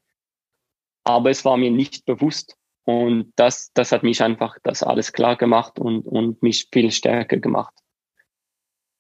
[1.04, 2.58] aber es war mir nicht bewusst.
[2.84, 7.38] Und das, das hat mich einfach das alles klar gemacht und, und mich viel stärker
[7.38, 7.74] gemacht.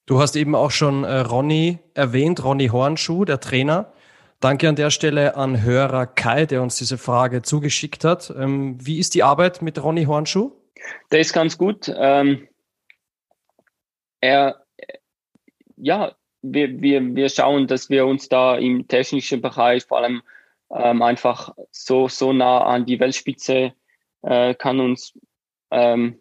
[0.05, 3.93] Du hast eben auch schon äh, Ronny erwähnt, Ronny Hornschuh, der Trainer.
[4.39, 8.33] Danke an der Stelle an Hörer Kai, der uns diese Frage zugeschickt hat.
[8.35, 10.51] Ähm, wie ist die Arbeit mit Ronny Hornschuh?
[11.11, 11.91] Der ist ganz gut.
[11.95, 12.47] Ähm,
[14.19, 14.63] er,
[15.77, 20.23] ja, wir, wir, wir schauen, dass wir uns da im technischen Bereich vor allem
[20.74, 23.74] ähm, einfach so, so nah an die Weltspitze
[24.22, 25.17] äh, kann uns
[25.72, 26.19] ähm,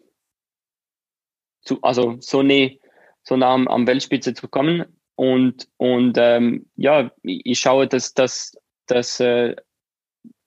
[1.61, 2.79] zu, also so, nee,
[3.23, 4.85] so nah am, Weltspitze zu kommen.
[5.15, 9.55] Und, und ähm, ja, ich schaue, dass, dass, dass äh,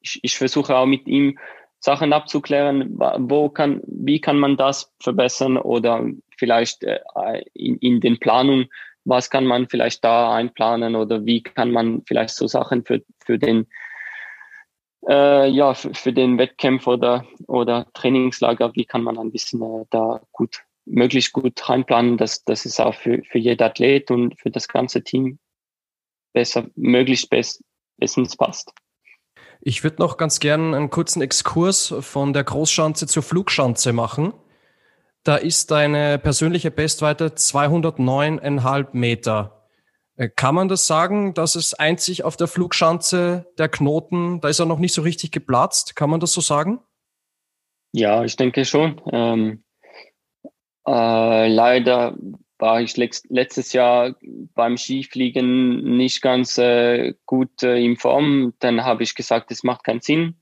[0.01, 1.39] ich, ich versuche auch mit ihm
[1.79, 6.05] Sachen abzuklären, wo kann, wie kann man das verbessern oder
[6.39, 7.01] vielleicht äh,
[7.53, 8.69] in, in den Planungen,
[9.05, 13.39] was kann man vielleicht da einplanen oder wie kann man vielleicht so Sachen für, für
[13.39, 13.67] den
[15.09, 20.23] äh, ja, für, den Wettkampf oder, oder Trainingslager, wie kann man ein bisschen äh, da
[20.33, 24.69] gut, möglichst gut reinplanen, dass, dass es auch für, für jeden Athlet und für das
[24.69, 25.39] ganze Team
[26.33, 27.63] besser, möglichst best,
[27.99, 28.73] bestens passt.
[29.61, 34.35] Ich würde noch ganz gern einen kurzen Exkurs von der Großschanze zur Flugschanze machen.
[35.23, 39.54] Da ist deine persönliche Bestweite 209,5 Meter.
[40.17, 44.61] Äh, kann man das sagen, dass es einzig auf der Flugschanze der Knoten, da ist
[44.61, 45.97] er noch nicht so richtig geplatzt?
[45.97, 46.81] Kann man das so sagen?
[47.93, 49.01] Ja, ich denke schon.
[49.13, 49.65] Ähm,
[50.87, 52.17] äh, leider
[52.59, 54.15] war ich letztes Jahr
[54.55, 58.55] beim Skifliegen nicht ganz äh, gut äh, in Form.
[58.61, 60.37] Dann habe ich gesagt, es macht keinen Sinn.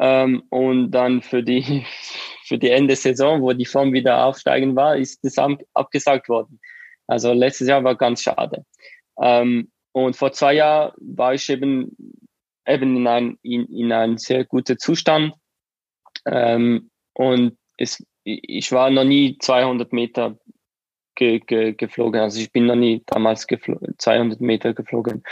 [0.00, 1.84] Ähm, und dann für die,
[2.44, 5.36] für die Ende Saison, wo die Form wieder aufsteigen war, ist das
[5.74, 6.60] abgesagt worden.
[7.12, 8.64] Also letztes Jahr war ganz schade.
[9.20, 11.94] Ähm, und vor zwei Jahren war ich eben,
[12.66, 15.34] eben in einem in, in ein sehr guter Zustand.
[16.24, 20.38] Ähm, und es, ich war noch nie 200 Meter
[21.14, 22.22] ge, ge, geflogen.
[22.22, 25.22] Also ich bin noch nie damals 200 Meter geflogen.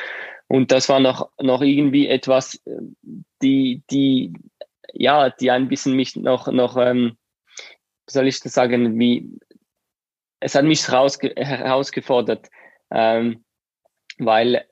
[0.46, 2.60] Und das war noch, noch irgendwie etwas,
[3.40, 4.34] die, die,
[4.92, 7.16] ja, die ein bisschen mich noch, noch, ähm,
[8.06, 9.30] soll ich das sagen, wie,
[10.40, 12.48] es hat mich herausge herausgefordert,
[12.90, 13.44] ähm,
[14.18, 14.64] weil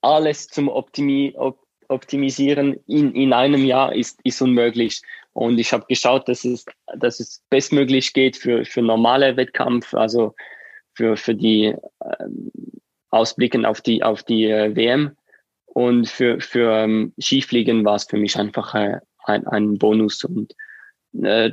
[0.00, 5.02] alles zum Optimi op Optimisieren in, in einem Jahr ist, ist unmöglich.
[5.34, 6.64] Und ich habe geschaut, dass es,
[6.96, 10.34] dass es bestmöglich geht für, für normale Wettkampf, also
[10.94, 11.74] für, für die
[12.18, 12.50] ähm,
[13.10, 15.16] Ausblicken auf die, auf die äh, WM.
[15.66, 20.24] Und für, für ähm, Skifliegen war es für mich einfach äh, ein, ein Bonus.
[20.24, 20.54] Und
[21.22, 21.50] äh,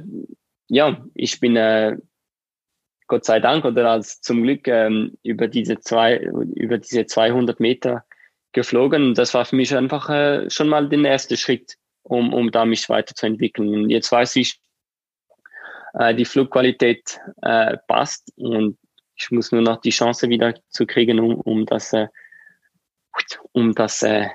[0.68, 1.98] ja, ich bin äh,
[3.10, 8.06] Gott sei Dank oder als zum Glück ähm, über diese zwei, über diese 200 Meter
[8.54, 9.16] geflogen.
[9.16, 12.88] Das war für mich einfach äh, schon mal der erste Schritt, um, um da mich
[12.88, 13.74] weiterzuentwickeln.
[13.74, 14.62] Und jetzt weiß ich,
[15.96, 18.78] äh, die Flugqualität äh, passt und
[19.16, 22.08] ich muss nur noch die Chance wieder zu kriegen, um, um das, äh,
[23.52, 24.28] um das äh,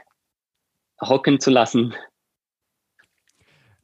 [1.01, 1.95] hocken zu lassen.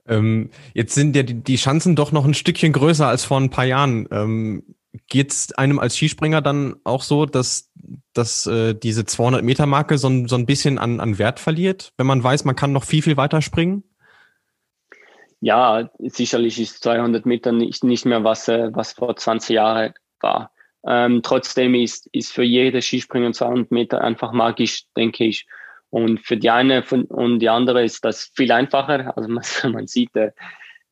[0.06, 3.50] Ähm, jetzt sind ja die, die Chancen doch noch ein Stückchen größer als vor ein
[3.50, 4.08] paar Jahren.
[4.10, 4.74] Ähm,
[5.08, 7.70] Geht es einem als Skispringer dann auch so, dass,
[8.12, 11.92] dass äh, diese 200 Meter Marke so, ein so ein bisschen an, an Wert verliert,
[11.96, 13.84] wenn man weiß, man kann noch viel, viel weiter springen?
[15.40, 20.52] Ja, sicherlich ist 200 Meter nicht, nicht mehr, was, äh, was vor 20 Jahren war.
[20.86, 25.46] Ähm, trotzdem ist, ist für jede Skispringer 200 Meter einfach magisch, denke ich.
[25.90, 29.16] Und für die eine und die andere ist das viel einfacher.
[29.16, 30.32] Also man, man sieht, äh,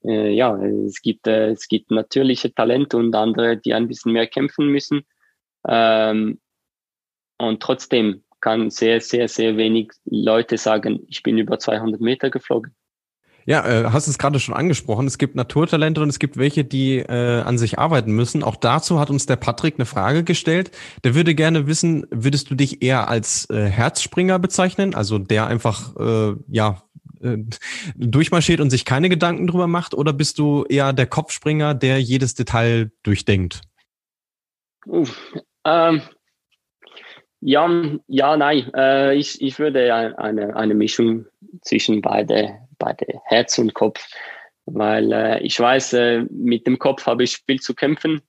[0.04, 4.26] äh, ja, es gibt, äh, es gibt natürliche Talente und andere, die ein bisschen mehr
[4.26, 5.02] kämpfen müssen.
[5.66, 6.40] Ähm,
[7.38, 12.74] und trotzdem kann sehr, sehr, sehr wenig Leute sagen, ich bin über 200 Meter geflogen.
[13.48, 15.06] Ja, äh, hast es gerade schon angesprochen.
[15.06, 18.42] Es gibt Naturtalente und es gibt welche, die äh, an sich arbeiten müssen.
[18.44, 20.70] Auch dazu hat uns der Patrick eine Frage gestellt.
[21.02, 25.96] Der würde gerne wissen, würdest du dich eher als äh, Herzspringer bezeichnen, also der einfach
[25.96, 26.82] äh, ja
[27.22, 27.38] äh,
[27.96, 29.94] durchmarschiert und sich keine Gedanken drüber macht?
[29.94, 33.60] Oder bist du eher der Kopfspringer, der jedes Detail durchdenkt?
[35.64, 36.02] ähm,
[37.40, 37.70] ja,
[38.08, 38.70] ja, nein.
[38.74, 41.26] Äh, ich, ich würde eine, eine Mischung
[41.62, 44.04] zwischen beide, beide Herz und Kopf,
[44.66, 48.22] weil äh, ich weiß, äh, mit dem Kopf habe ich viel zu kämpfen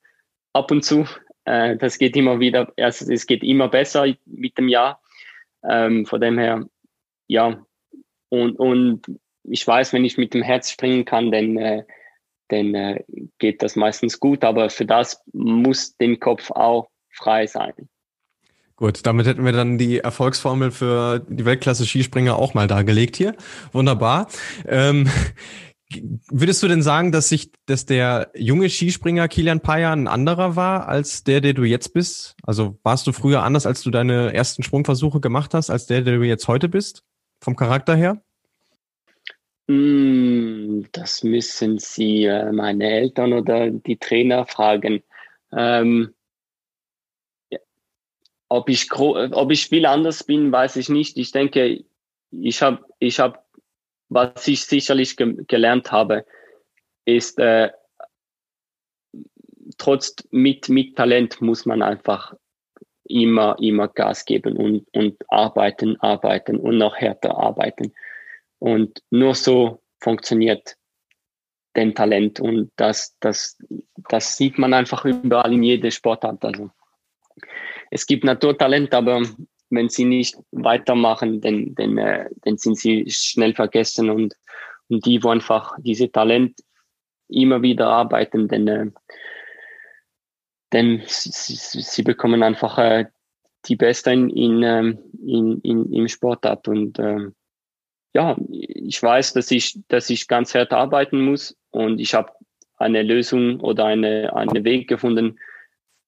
[0.52, 1.06] ab und zu.
[1.44, 5.02] Äh, das geht immer wieder, also es geht immer besser mit dem Jahr.
[5.68, 6.66] Ähm, von dem her,
[7.26, 7.64] ja,
[8.30, 9.02] und, und
[9.42, 11.84] ich weiß, wenn ich mit dem Herz springen kann, dann, äh,
[12.48, 13.04] dann äh,
[13.38, 14.44] geht das meistens gut.
[14.44, 17.72] Aber für das muss den Kopf auch frei sein.
[18.76, 23.34] Gut, damit hätten wir dann die Erfolgsformel für die Weltklasse-Skispringer auch mal dargelegt hier.
[23.72, 24.28] Wunderbar.
[24.66, 25.06] Ähm,
[26.30, 30.88] würdest du denn sagen, dass sich, dass der junge Skispringer Kilian Payer ein anderer war
[30.88, 32.36] als der, der du jetzt bist?
[32.42, 36.16] Also warst du früher anders, als du deine ersten Sprungversuche gemacht hast, als der, der
[36.16, 37.02] du jetzt heute bist?
[37.40, 38.22] Vom Charakter her?
[39.66, 45.02] Hm, das müssen Sie äh, meine Eltern oder die Trainer fragen.
[45.52, 46.14] Ähm,
[48.48, 51.16] ob ich, ob ich viel anders bin, weiß ich nicht.
[51.16, 51.84] Ich denke,
[52.32, 53.46] ich habe, ich hab,
[54.08, 56.26] was ich sicherlich ge gelernt habe,
[57.04, 57.70] ist, äh,
[59.78, 62.34] trotz mit, mit Talent muss man einfach
[63.10, 67.92] immer, immer Gas geben und, und arbeiten, arbeiten und noch härter arbeiten.
[68.58, 70.76] Und nur so funktioniert
[71.76, 73.58] den Talent und das, das,
[74.08, 76.44] das sieht man einfach überall in jeder Sportart.
[76.44, 76.70] Also
[77.90, 79.22] es gibt Naturtalent, aber
[79.70, 84.34] wenn sie nicht weitermachen, dann, dann, äh, dann sind sie schnell vergessen und,
[84.88, 86.58] und die, wo einfach diese Talent
[87.28, 88.94] immer wieder arbeiten, dann,
[90.70, 93.06] äh, dann sie, sie bekommen einfach äh,
[93.66, 97.30] die Besten in, ähm, in, in, im Sport ab und äh,
[98.12, 102.32] ja, ich weiß, dass ich, dass ich ganz hart arbeiten muss und ich habe
[102.76, 105.38] eine Lösung oder eine, einen Weg gefunden,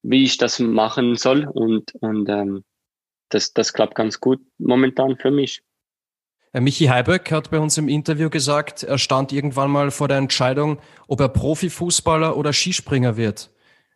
[0.02, 1.46] wie ich das machen soll.
[1.46, 2.64] Und, und ähm,
[3.28, 5.62] das, das klappt ganz gut momentan für mich.
[6.54, 10.78] Michi Heiböck hat bei uns im Interview gesagt, er stand irgendwann mal vor der Entscheidung,
[11.08, 13.51] ob er Profifußballer oder Skispringer wird.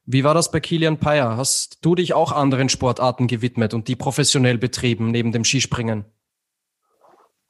[0.06, 1.36] Wie war das bei Kilian Payer?
[1.36, 6.04] Hast du dich auch anderen Sportarten gewidmet und die professionell betrieben, neben dem Skispringen?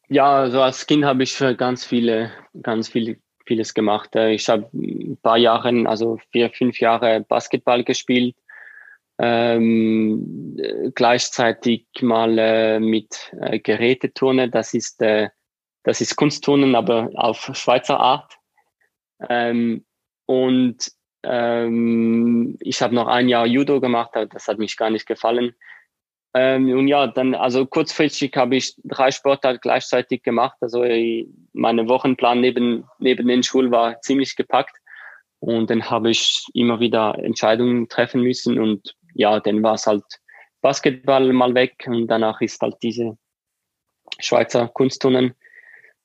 [0.08, 2.30] Ja, also als Kind habe ich ganz viele,
[2.62, 4.14] ganz viele, vieles gemacht.
[4.16, 8.34] Ich habe ein paar Jahre, also vier, fünf Jahre Basketball gespielt
[9.18, 10.56] ähm,
[10.94, 14.50] gleichzeitig mal äh, mit äh, Geräteturnen.
[14.50, 15.30] Das ist, äh,
[15.84, 18.36] das ist Kunstturnen, aber auf Schweizer Art.
[19.28, 19.86] Ähm,
[20.26, 20.90] und
[21.28, 25.54] ähm, ich habe noch ein Jahr Judo gemacht, das hat mich gar nicht gefallen.
[26.34, 30.56] Ähm, und ja, dann, also kurzfristig habe ich drei Sportarten gleichzeitig gemacht.
[30.60, 30.84] Also
[31.52, 34.76] mein Wochenplan neben, neben den Schulen war ziemlich gepackt.
[35.38, 40.04] Und dann habe ich immer wieder Entscheidungen treffen müssen und ja, dann war es halt
[40.60, 43.16] Basketball mal weg und danach ist halt diese
[44.18, 45.34] Schweizer Kunstturnen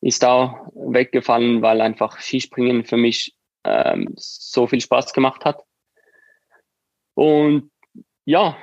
[0.02, 5.64] ist auch weggefallen, weil einfach Skispringen für mich ähm, so viel Spaß gemacht hat.
[7.14, 7.72] Und
[8.26, 8.58] ja,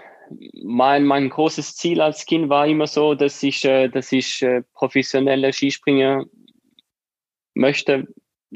[0.63, 4.63] mein, mein großes Ziel als Kind war immer so, dass ich, äh, dass ich äh,
[4.75, 6.25] professionelle Skispringer
[7.55, 8.09] möchte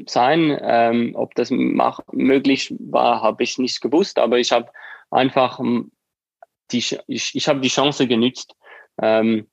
[0.07, 0.57] sein.
[0.61, 4.71] Ähm, ob das mach, möglich war, habe ich nicht gewusst, aber ich habe
[5.11, 5.59] einfach
[6.71, 8.55] die, ich, ich habe die Chance genützt.
[9.01, 9.47] Ähm,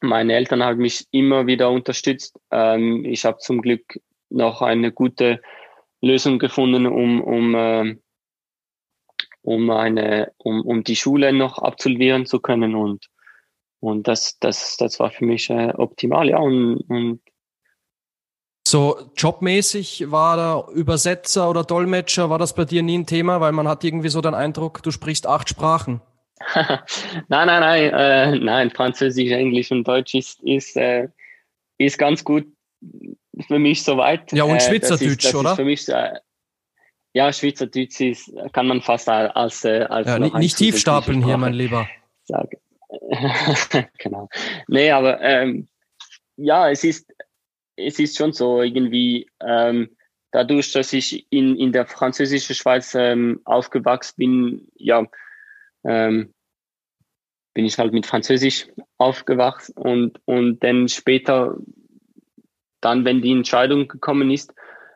[0.00, 2.38] meine Eltern haben mich immer wieder unterstützt.
[2.50, 5.40] Ähm, ich habe zum Glück noch eine gute
[6.06, 7.96] Lösung gefunden, um, um, äh,
[9.42, 12.74] um, eine, um, um die Schule noch absolvieren zu können.
[12.74, 13.06] Und,
[13.80, 16.38] und das, das, das war für mich äh, optimal, ja.
[16.38, 17.20] Und, und
[18.66, 23.52] so jobmäßig war da Übersetzer oder Dolmetscher, war das bei dir nie ein Thema, weil
[23.52, 26.00] man hat irgendwie so den Eindruck, du sprichst acht Sprachen.
[26.54, 31.08] nein, nein, nein, äh, nein, Französisch, Englisch und Deutsch ist, ist, äh,
[31.78, 32.46] ist ganz gut
[33.46, 34.32] für mich soweit.
[34.32, 35.56] Ja, und Schweizerdeutsch, äh, oder?
[35.56, 36.14] für mich, äh,
[37.12, 41.54] ja, Schweizerdeutsch ist, kann man fast als, äh, als ja, nicht, nicht tiefstapeln hier, mein
[41.54, 41.88] Lieber.
[42.24, 42.58] Sagen.
[43.98, 44.28] genau.
[44.68, 45.68] Nee, aber ähm,
[46.36, 47.12] ja, es ist,
[47.76, 49.96] es ist schon so irgendwie, ähm,
[50.30, 55.06] dadurch, dass ich in, in der französischen Schweiz ähm, aufgewachsen bin, ja,
[55.84, 56.32] ähm,
[57.54, 58.66] bin ich halt mit Französisch
[58.98, 61.56] aufgewachsen und, und dann später,
[62.86, 64.54] dann, wenn die Entscheidung gekommen ist,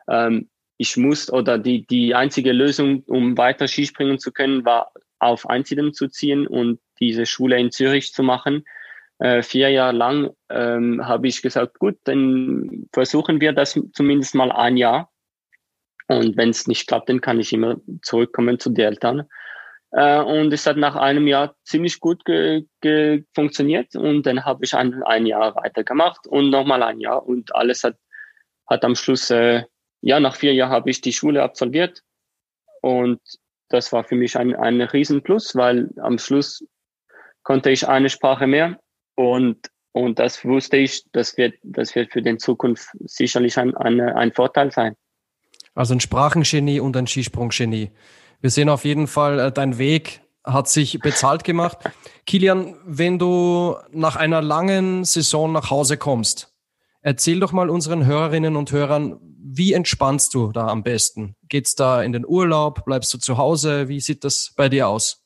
[0.09, 5.47] ähm, ich muss oder die, die einzige Lösung, um weiter Skispringen zu können, war auf
[5.47, 8.63] Einsiedeln zu ziehen und diese Schule in Zürich zu machen
[9.21, 14.51] äh, vier Jahre lang ähm, habe ich gesagt, gut, dann versuchen wir das zumindest mal
[14.51, 15.11] ein Jahr.
[16.07, 19.29] Und wenn es nicht klappt, dann kann ich immer zurückkommen zu den Eltern.
[19.91, 23.95] Äh, und es hat nach einem Jahr ziemlich gut ge ge funktioniert.
[23.95, 27.25] Und dann habe ich ein, ein Jahr weitergemacht und nochmal ein Jahr.
[27.25, 27.97] Und alles hat,
[28.67, 29.63] hat am Schluss, äh,
[30.01, 32.01] ja, nach vier Jahren habe ich die Schule absolviert.
[32.81, 33.19] Und
[33.69, 36.65] das war für mich ein, ein Riesenplus, weil am Schluss
[37.43, 38.79] konnte ich eine Sprache mehr
[39.15, 43.99] und, und das wusste ich, das wird, das wird für den Zukunft sicherlich ein, ein,
[43.99, 44.95] ein Vorteil sein.
[45.73, 47.91] Also ein Sprachengenie und ein Skisprunggenie.
[48.41, 51.77] Wir sehen auf jeden Fall, äh, dein Weg hat sich bezahlt gemacht.
[52.25, 56.51] Kilian, wenn du nach einer langen Saison nach Hause kommst,
[57.01, 61.35] erzähl doch mal unseren Hörerinnen und Hörern, wie entspannst du da am besten?
[61.49, 62.85] Geht's da in den Urlaub?
[62.85, 63.87] Bleibst du zu Hause?
[63.87, 65.23] Wie sieht das bei dir aus?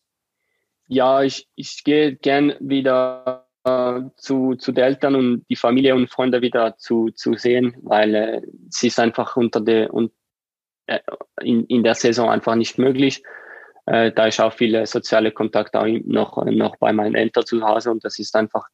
[0.88, 6.09] Ja, ich, ich gehe gern wieder äh, zu, zu den Eltern und die Familie und
[6.09, 10.09] Freunde wieder zu, zu sehen, weil äh, es ist einfach unter der äh,
[11.41, 13.23] in, in der Saison einfach nicht möglich.
[13.86, 17.91] Äh, da ich auch viele soziale Kontakte auch noch, noch bei meinen Eltern zu Hause
[17.91, 18.67] und das ist einfach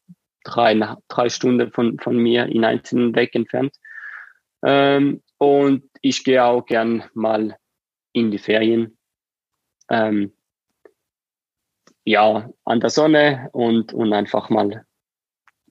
[0.44, 3.76] drei, drei Stunden von, von mir in einzelnen Weg entfernt.
[4.64, 7.58] Ähm, und ich gehe auch gern mal
[8.14, 8.98] in die Ferien.
[9.90, 10.34] Ähm,
[12.04, 14.86] ja, an der Sonne und, und einfach mal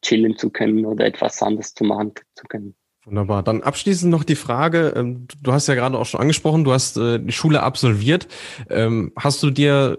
[0.03, 2.76] chillen zu können oder etwas anderes zu machen zu können.
[3.11, 3.43] Wunderbar.
[3.43, 6.97] Dann abschließend noch die Frage, ähm, du hast ja gerade auch schon angesprochen, du hast
[6.97, 8.29] äh, die Schule absolviert.
[8.69, 9.99] Ähm, hast du dir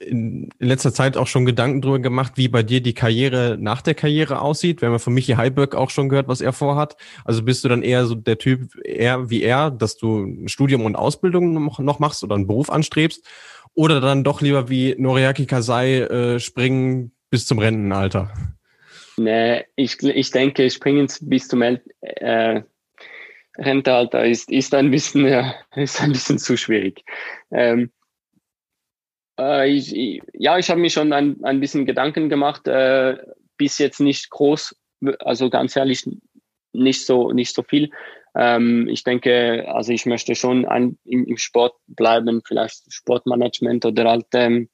[0.00, 3.94] in letzter Zeit auch schon Gedanken darüber gemacht, wie bei dir die Karriere nach der
[3.94, 4.80] Karriere aussieht?
[4.80, 6.96] Wir haben ja von Michi Heiberg auch schon gehört, was er vorhat.
[7.24, 10.84] Also bist du dann eher so der Typ, eher wie er, dass du ein Studium
[10.84, 13.24] und Ausbildung noch machst oder einen Beruf anstrebst?
[13.74, 18.32] Oder dann doch lieber wie Noriaki Kasai äh, springen bis zum Rentenalter?
[19.22, 22.62] Nee, ich, ich denke, springen bis zum äh,
[23.58, 27.04] Rentenalter ist, ist, ein bisschen, ja, ist ein bisschen zu schwierig.
[27.50, 27.90] Ähm,
[29.38, 33.18] äh, ich, ich, ja, ich habe mir schon ein, ein bisschen Gedanken gemacht, äh,
[33.58, 34.74] bis jetzt nicht groß,
[35.18, 36.08] also ganz ehrlich,
[36.72, 37.90] nicht so, nicht so viel.
[38.34, 44.08] Ähm, ich denke, also ich möchte schon ein, im, im Sport bleiben, vielleicht Sportmanagement oder
[44.08, 44.70] halt ähm,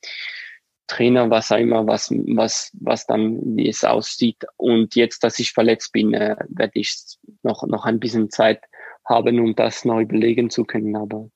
[0.86, 4.44] Trainer, was auch immer, was, was, was dann, wie es aussieht.
[4.56, 6.96] Und jetzt, dass ich verletzt bin, äh, werde ich
[7.42, 8.62] noch, noch ein bisschen Zeit
[9.04, 10.96] haben, um das neu belegen zu können.
[10.96, 11.28] Aber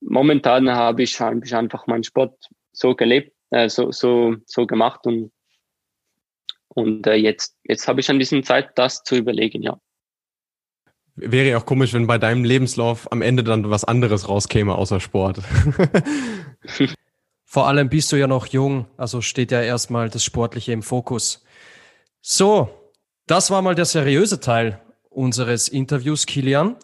[0.00, 5.06] momentan habe ich, hab ich einfach meinen Sport so gelebt, äh, so, so, so gemacht
[5.06, 5.32] und,
[6.68, 9.78] und äh, jetzt, jetzt habe ich ein bisschen Zeit, das zu überlegen, ja.
[11.18, 15.00] Wäre ja auch komisch, wenn bei deinem Lebenslauf am Ende dann was anderes rauskäme außer
[15.00, 15.40] Sport.
[17.56, 21.42] Vor allem bist du ja noch jung, also steht ja erstmal das Sportliche im Fokus.
[22.20, 22.68] So,
[23.26, 24.78] das war mal der seriöse Teil
[25.08, 26.76] unseres Interviews, Kilian.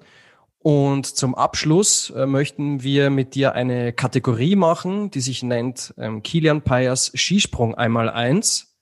[0.61, 6.23] Und zum Abschluss äh, möchten wir mit dir eine Kategorie machen, die sich nennt ähm,
[6.23, 8.75] Kilian Payers Skisprung einmal eins.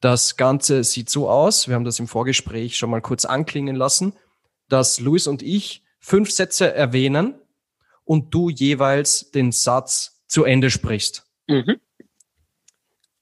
[0.00, 4.14] Das Ganze sieht so aus, wir haben das im Vorgespräch schon mal kurz anklingen lassen,
[4.68, 7.36] dass Luis und ich fünf Sätze erwähnen
[8.02, 11.26] und du jeweils den Satz zu Ende sprichst.
[11.48, 11.80] Mhm.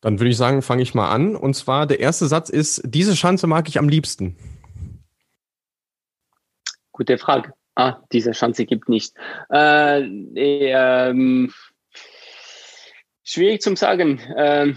[0.01, 1.35] Dann würde ich sagen, fange ich mal an.
[1.35, 4.37] Und zwar, der erste Satz ist, diese Schanze mag ich am liebsten.
[6.93, 7.53] Gute Frage.
[7.75, 9.15] Ah, diese Schanze gibt nicht.
[9.51, 11.53] Äh, ähm,
[13.25, 14.19] schwierig zum sagen.
[14.19, 14.75] Äh,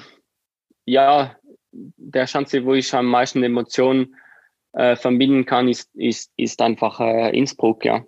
[0.86, 1.36] ja,
[1.72, 4.16] der Schanze, wo ich am meisten Emotionen
[4.74, 8.06] äh, verbinden kann, ist, ist, ist einfach äh, Innsbruck, ja.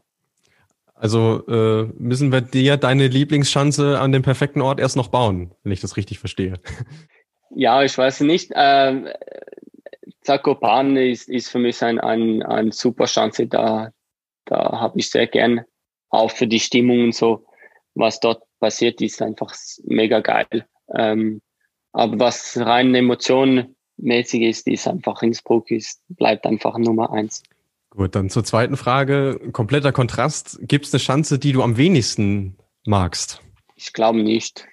[1.03, 5.73] Also äh, müssen wir dir deine Lieblingsschanze an dem perfekten Ort erst noch bauen, wenn
[5.73, 6.53] ich das richtig verstehe.
[7.55, 8.51] Ja, ich weiß nicht.
[8.55, 9.09] Ähm,
[10.21, 13.47] Zakopane ist, ist für mich ein, ein, ein super Chance.
[13.47, 13.91] Da,
[14.45, 15.65] da habe ich sehr gern
[16.09, 17.45] auch für die Stimmung und so,
[17.95, 20.65] was dort passiert, ist einfach mega geil.
[20.95, 21.41] Ähm,
[21.91, 27.43] aber was rein emotionenmäßig ist, ist einfach Innsbruck, ist, bleibt einfach Nummer eins.
[27.95, 29.39] Gut, dann zur zweiten Frage.
[29.51, 30.57] Kompletter Kontrast.
[30.61, 33.39] Gibt es eine Chance, die du am wenigsten magst?
[33.75, 34.67] Ich glaube nicht.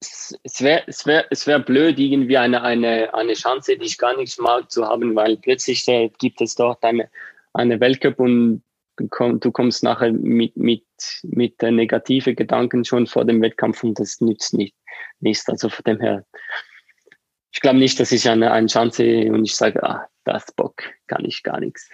[0.00, 4.14] Es, wäre es wär, es wär blöd, irgendwie eine, eine, eine Chance, die ich gar
[4.14, 7.10] nicht mag, zu haben, weil plötzlich äh, gibt es dort eine,
[7.54, 8.62] eine Weltcup und
[8.96, 10.84] du, komm, du kommst nachher mit, mit,
[11.22, 14.74] mit äh, negative Gedanken schon vor dem Wettkampf und das nützt nicht,
[15.20, 15.48] nichts.
[15.48, 16.26] Also von dem her,
[17.52, 21.24] ich glaube nicht, dass ich eine, eine Chance und ich sage, ah, das Bock, kann
[21.24, 21.88] ich gar nichts.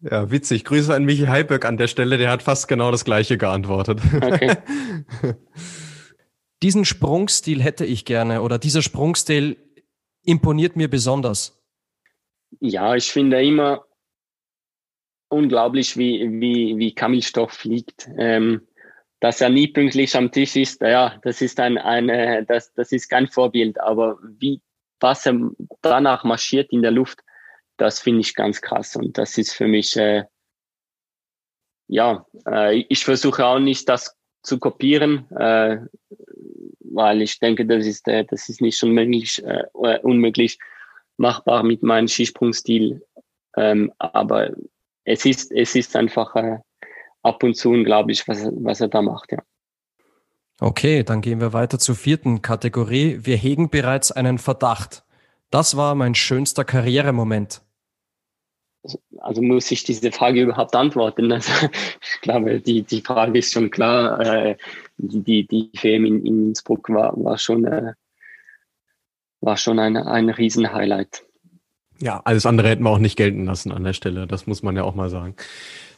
[0.00, 0.64] Ja, witzig.
[0.64, 4.00] Grüße an Michi Heiböck an der Stelle, der hat fast genau das gleiche geantwortet.
[4.14, 4.56] Okay.
[6.62, 9.56] Diesen Sprungstil hätte ich gerne oder dieser Sprungstil
[10.24, 11.62] imponiert mir besonders.
[12.60, 13.84] Ja, ich finde immer
[15.28, 18.08] unglaublich, wie, wie, wie Kamil Stoff fliegt.
[18.18, 18.66] Ähm,
[19.20, 23.08] dass er nie pünktlich am Tisch ist, ja, das ist ein, eine, das, das ist
[23.08, 24.60] kein Vorbild, aber wie,
[25.00, 25.38] was er
[25.82, 27.20] danach marschiert in der Luft,
[27.76, 30.24] das finde ich ganz krass und das ist für mich, äh,
[31.86, 35.78] ja, äh, ich versuche auch nicht das zu kopieren, äh,
[36.80, 39.64] weil ich denke, das ist, äh, das ist nicht unmöglich, äh,
[40.02, 40.58] unmöglich
[41.16, 43.02] machbar mit meinem Skisprungstil.
[43.56, 44.52] Ähm, aber
[45.04, 46.58] es ist, es ist einfach äh,
[47.22, 49.42] ab und zu unglaublich, was, was er da macht, ja.
[50.60, 53.20] Okay, dann gehen wir weiter zur vierten Kategorie.
[53.22, 55.04] Wir hegen bereits einen Verdacht.
[55.50, 57.62] Das war mein schönster Karrieremoment.
[59.18, 61.32] Also muss ich diese Frage überhaupt antworten?
[61.32, 61.52] Also
[62.02, 64.20] ich glaube, die, die Frage ist schon klar.
[64.20, 64.56] Äh,
[64.96, 67.92] die, die WM in, in Innsbruck war, war schon, äh,
[69.40, 71.24] war schon ein, ein Riesenhighlight.
[72.00, 74.26] Ja, alles andere hätten wir auch nicht gelten lassen an der Stelle.
[74.26, 75.34] Das muss man ja auch mal sagen.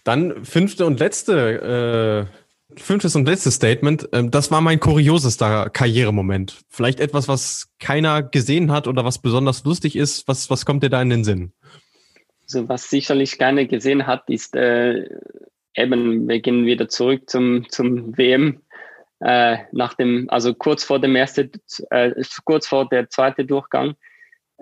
[0.05, 4.09] Dann fünfte und letzte, äh, fünftes und letztes Statement.
[4.13, 6.63] Ähm, das war mein kuriosester Karrieremoment.
[6.69, 10.27] Vielleicht etwas, was keiner gesehen hat oder was besonders lustig ist.
[10.29, 11.53] Was, was kommt dir da in den Sinn?
[12.43, 15.09] Also was sicherlich keiner gesehen hat, ist äh,
[15.75, 18.63] eben, wir gehen wieder zurück zum, zum WM.
[19.21, 21.51] Äh, nach dem, also kurz vor dem ersten,
[21.91, 22.13] äh,
[22.45, 23.95] kurz vor der zweite Durchgang.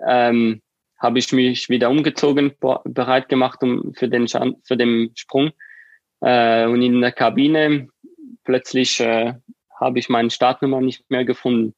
[0.05, 0.61] Ähm,
[0.99, 2.51] habe ich mich wieder umgezogen,
[2.83, 5.51] bereit gemacht um, für, den, für den Sprung.
[6.21, 7.87] Äh, und in der Kabine
[8.43, 9.33] plötzlich äh,
[9.79, 11.73] habe ich meine Startnummer nicht mehr gefunden,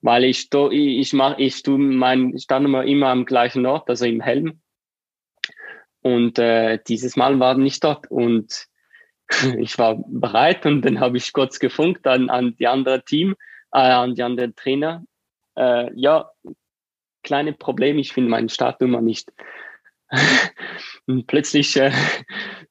[0.00, 4.60] weil ich ich mache ich tue meine Startnummer immer am gleichen Ort, also im Helm.
[6.02, 8.66] Und äh, dieses Mal war nicht dort und
[9.58, 13.36] ich war bereit und dann habe ich kurz gefunkt an, an die andere Team,
[13.72, 15.04] äh, an die andere Trainer.
[15.56, 16.30] Äh, ja,
[17.22, 19.30] kleine Problem, ich finde meine Startnummer nicht.
[21.06, 21.92] Und plötzlich, äh,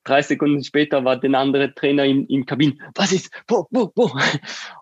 [0.04, 2.82] drei Sekunden später, war der andere Trainer im, im Kabin.
[2.96, 3.32] Was ist?
[3.48, 4.12] Wo, wo, wo?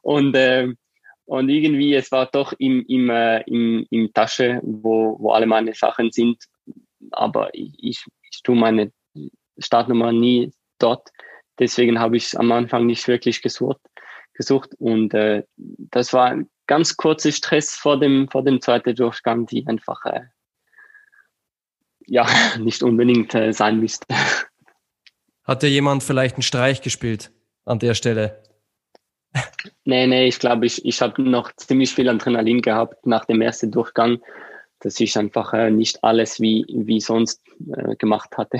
[0.02, 0.68] Und, äh,
[1.26, 5.74] und irgendwie, es war doch im, im, äh, im, im Tasche, wo, wo alle meine
[5.74, 6.44] Sachen sind.
[7.12, 8.92] Aber ich, ich, ich tue meine
[9.60, 11.10] Startnummer nie dort.
[11.60, 13.82] Deswegen habe ich am Anfang nicht wirklich gesucht.
[14.34, 14.70] gesucht.
[14.80, 16.38] Und äh, das war
[16.68, 20.22] ganz kurze Stress vor dem, vor dem zweiten Durchgang, die einfach äh,
[22.08, 22.28] ja
[22.60, 24.08] nicht unbedingt äh, sein müsste.
[25.44, 27.32] Hat dir jemand vielleicht einen Streich gespielt
[27.66, 28.44] an der Stelle?
[29.86, 33.72] Nee, nee, ich glaube, ich, ich habe noch ziemlich viel Adrenalin gehabt nach dem ersten
[33.72, 34.20] Durchgang,
[34.80, 37.42] dass ich einfach äh, nicht alles wie, wie sonst
[37.76, 38.60] äh, gemacht hatte.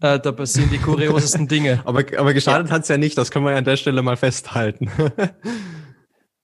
[0.00, 1.82] Äh, da passieren die kuriosesten Dinge.
[1.84, 2.74] aber, aber geschadet ja.
[2.74, 4.90] hat es ja nicht, das können wir ja an der Stelle mal festhalten.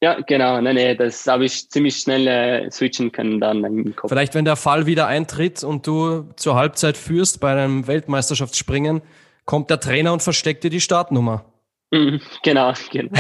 [0.07, 0.61] Ja, genau.
[0.61, 4.09] Nein, nee, das habe ich ziemlich schnell äh, switchen können dann im Kopf.
[4.09, 9.03] Vielleicht, wenn der Fall wieder eintritt und du zur Halbzeit führst bei einem Weltmeisterschaftsspringen,
[9.47, 11.45] kommt der Trainer und versteckt dir die Startnummer.
[11.91, 13.11] Mhm, genau, genau.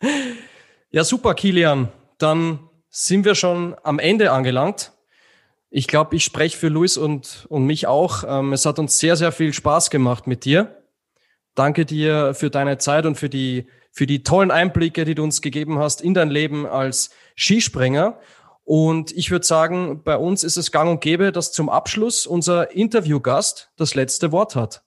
[0.90, 1.88] ja, super, Kilian.
[2.18, 2.58] Dann
[2.90, 4.92] sind wir schon am Ende angelangt.
[5.70, 8.24] Ich glaube, ich spreche für Luis und, und mich auch.
[8.28, 10.82] Ähm, es hat uns sehr, sehr viel Spaß gemacht mit dir.
[11.54, 15.42] Danke dir für deine Zeit und für die für die tollen Einblicke, die du uns
[15.42, 18.18] gegeben hast in dein Leben als Skispringer.
[18.64, 22.72] Und ich würde sagen, bei uns ist es gang und gäbe, dass zum Abschluss unser
[22.72, 24.82] Interviewgast das letzte Wort hat.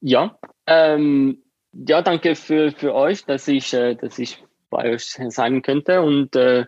[0.00, 1.42] Ja, ähm,
[1.72, 6.02] ja, danke für, für euch, dass ich, äh, dass ich bei euch sein könnte.
[6.02, 6.66] Und äh,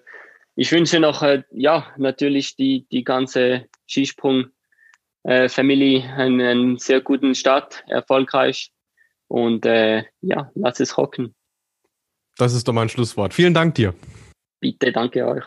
[0.55, 4.47] ich wünsche noch, äh, ja, natürlich die, die ganze Skisprung
[5.25, 8.73] äh, einen, einen sehr guten Start, erfolgreich
[9.29, 11.35] und äh, ja, lass es rocken.
[12.37, 13.35] Das ist doch mein Schlusswort.
[13.35, 13.95] Vielen Dank dir.
[14.61, 15.45] Bitte, danke euch.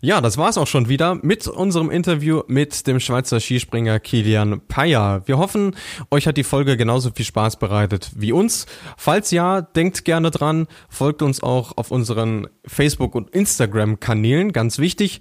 [0.00, 5.22] Ja, das war's auch schon wieder mit unserem Interview mit dem Schweizer Skispringer Kilian Payer.
[5.26, 5.74] Wir hoffen,
[6.10, 8.66] euch hat die Folge genauso viel Spaß bereitet wie uns.
[8.98, 15.20] Falls ja, denkt gerne dran, folgt uns auch auf unseren Facebook- und Instagram-Kanälen, ganz wichtig.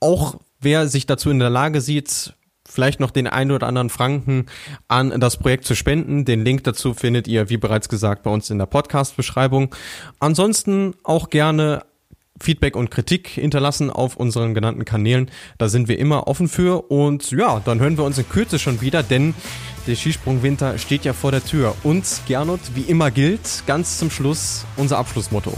[0.00, 2.34] Auch wer sich dazu in der Lage sieht,
[2.74, 4.46] vielleicht noch den einen oder anderen Franken
[4.88, 6.24] an das Projekt zu spenden.
[6.24, 9.74] Den Link dazu findet ihr, wie bereits gesagt, bei uns in der Podcast-Beschreibung.
[10.18, 11.84] Ansonsten auch gerne
[12.40, 15.30] Feedback und Kritik hinterlassen auf unseren genannten Kanälen.
[15.58, 16.90] Da sind wir immer offen für.
[16.90, 19.34] Und ja, dann hören wir uns in Kürze schon wieder, denn
[19.86, 21.74] der Skisprungwinter steht ja vor der Tür.
[21.84, 25.52] Und Gernot, wie immer gilt, ganz zum Schluss unser Abschlussmotto.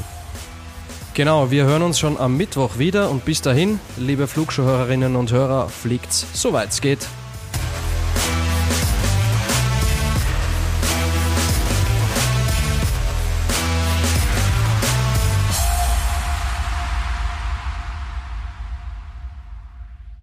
[1.17, 5.71] Genau, wir hören uns schon am Mittwoch wieder und bis dahin, liebe Flugschuhhörerinnen und Hörer,
[5.71, 7.09] fliegt's, soweit es geht.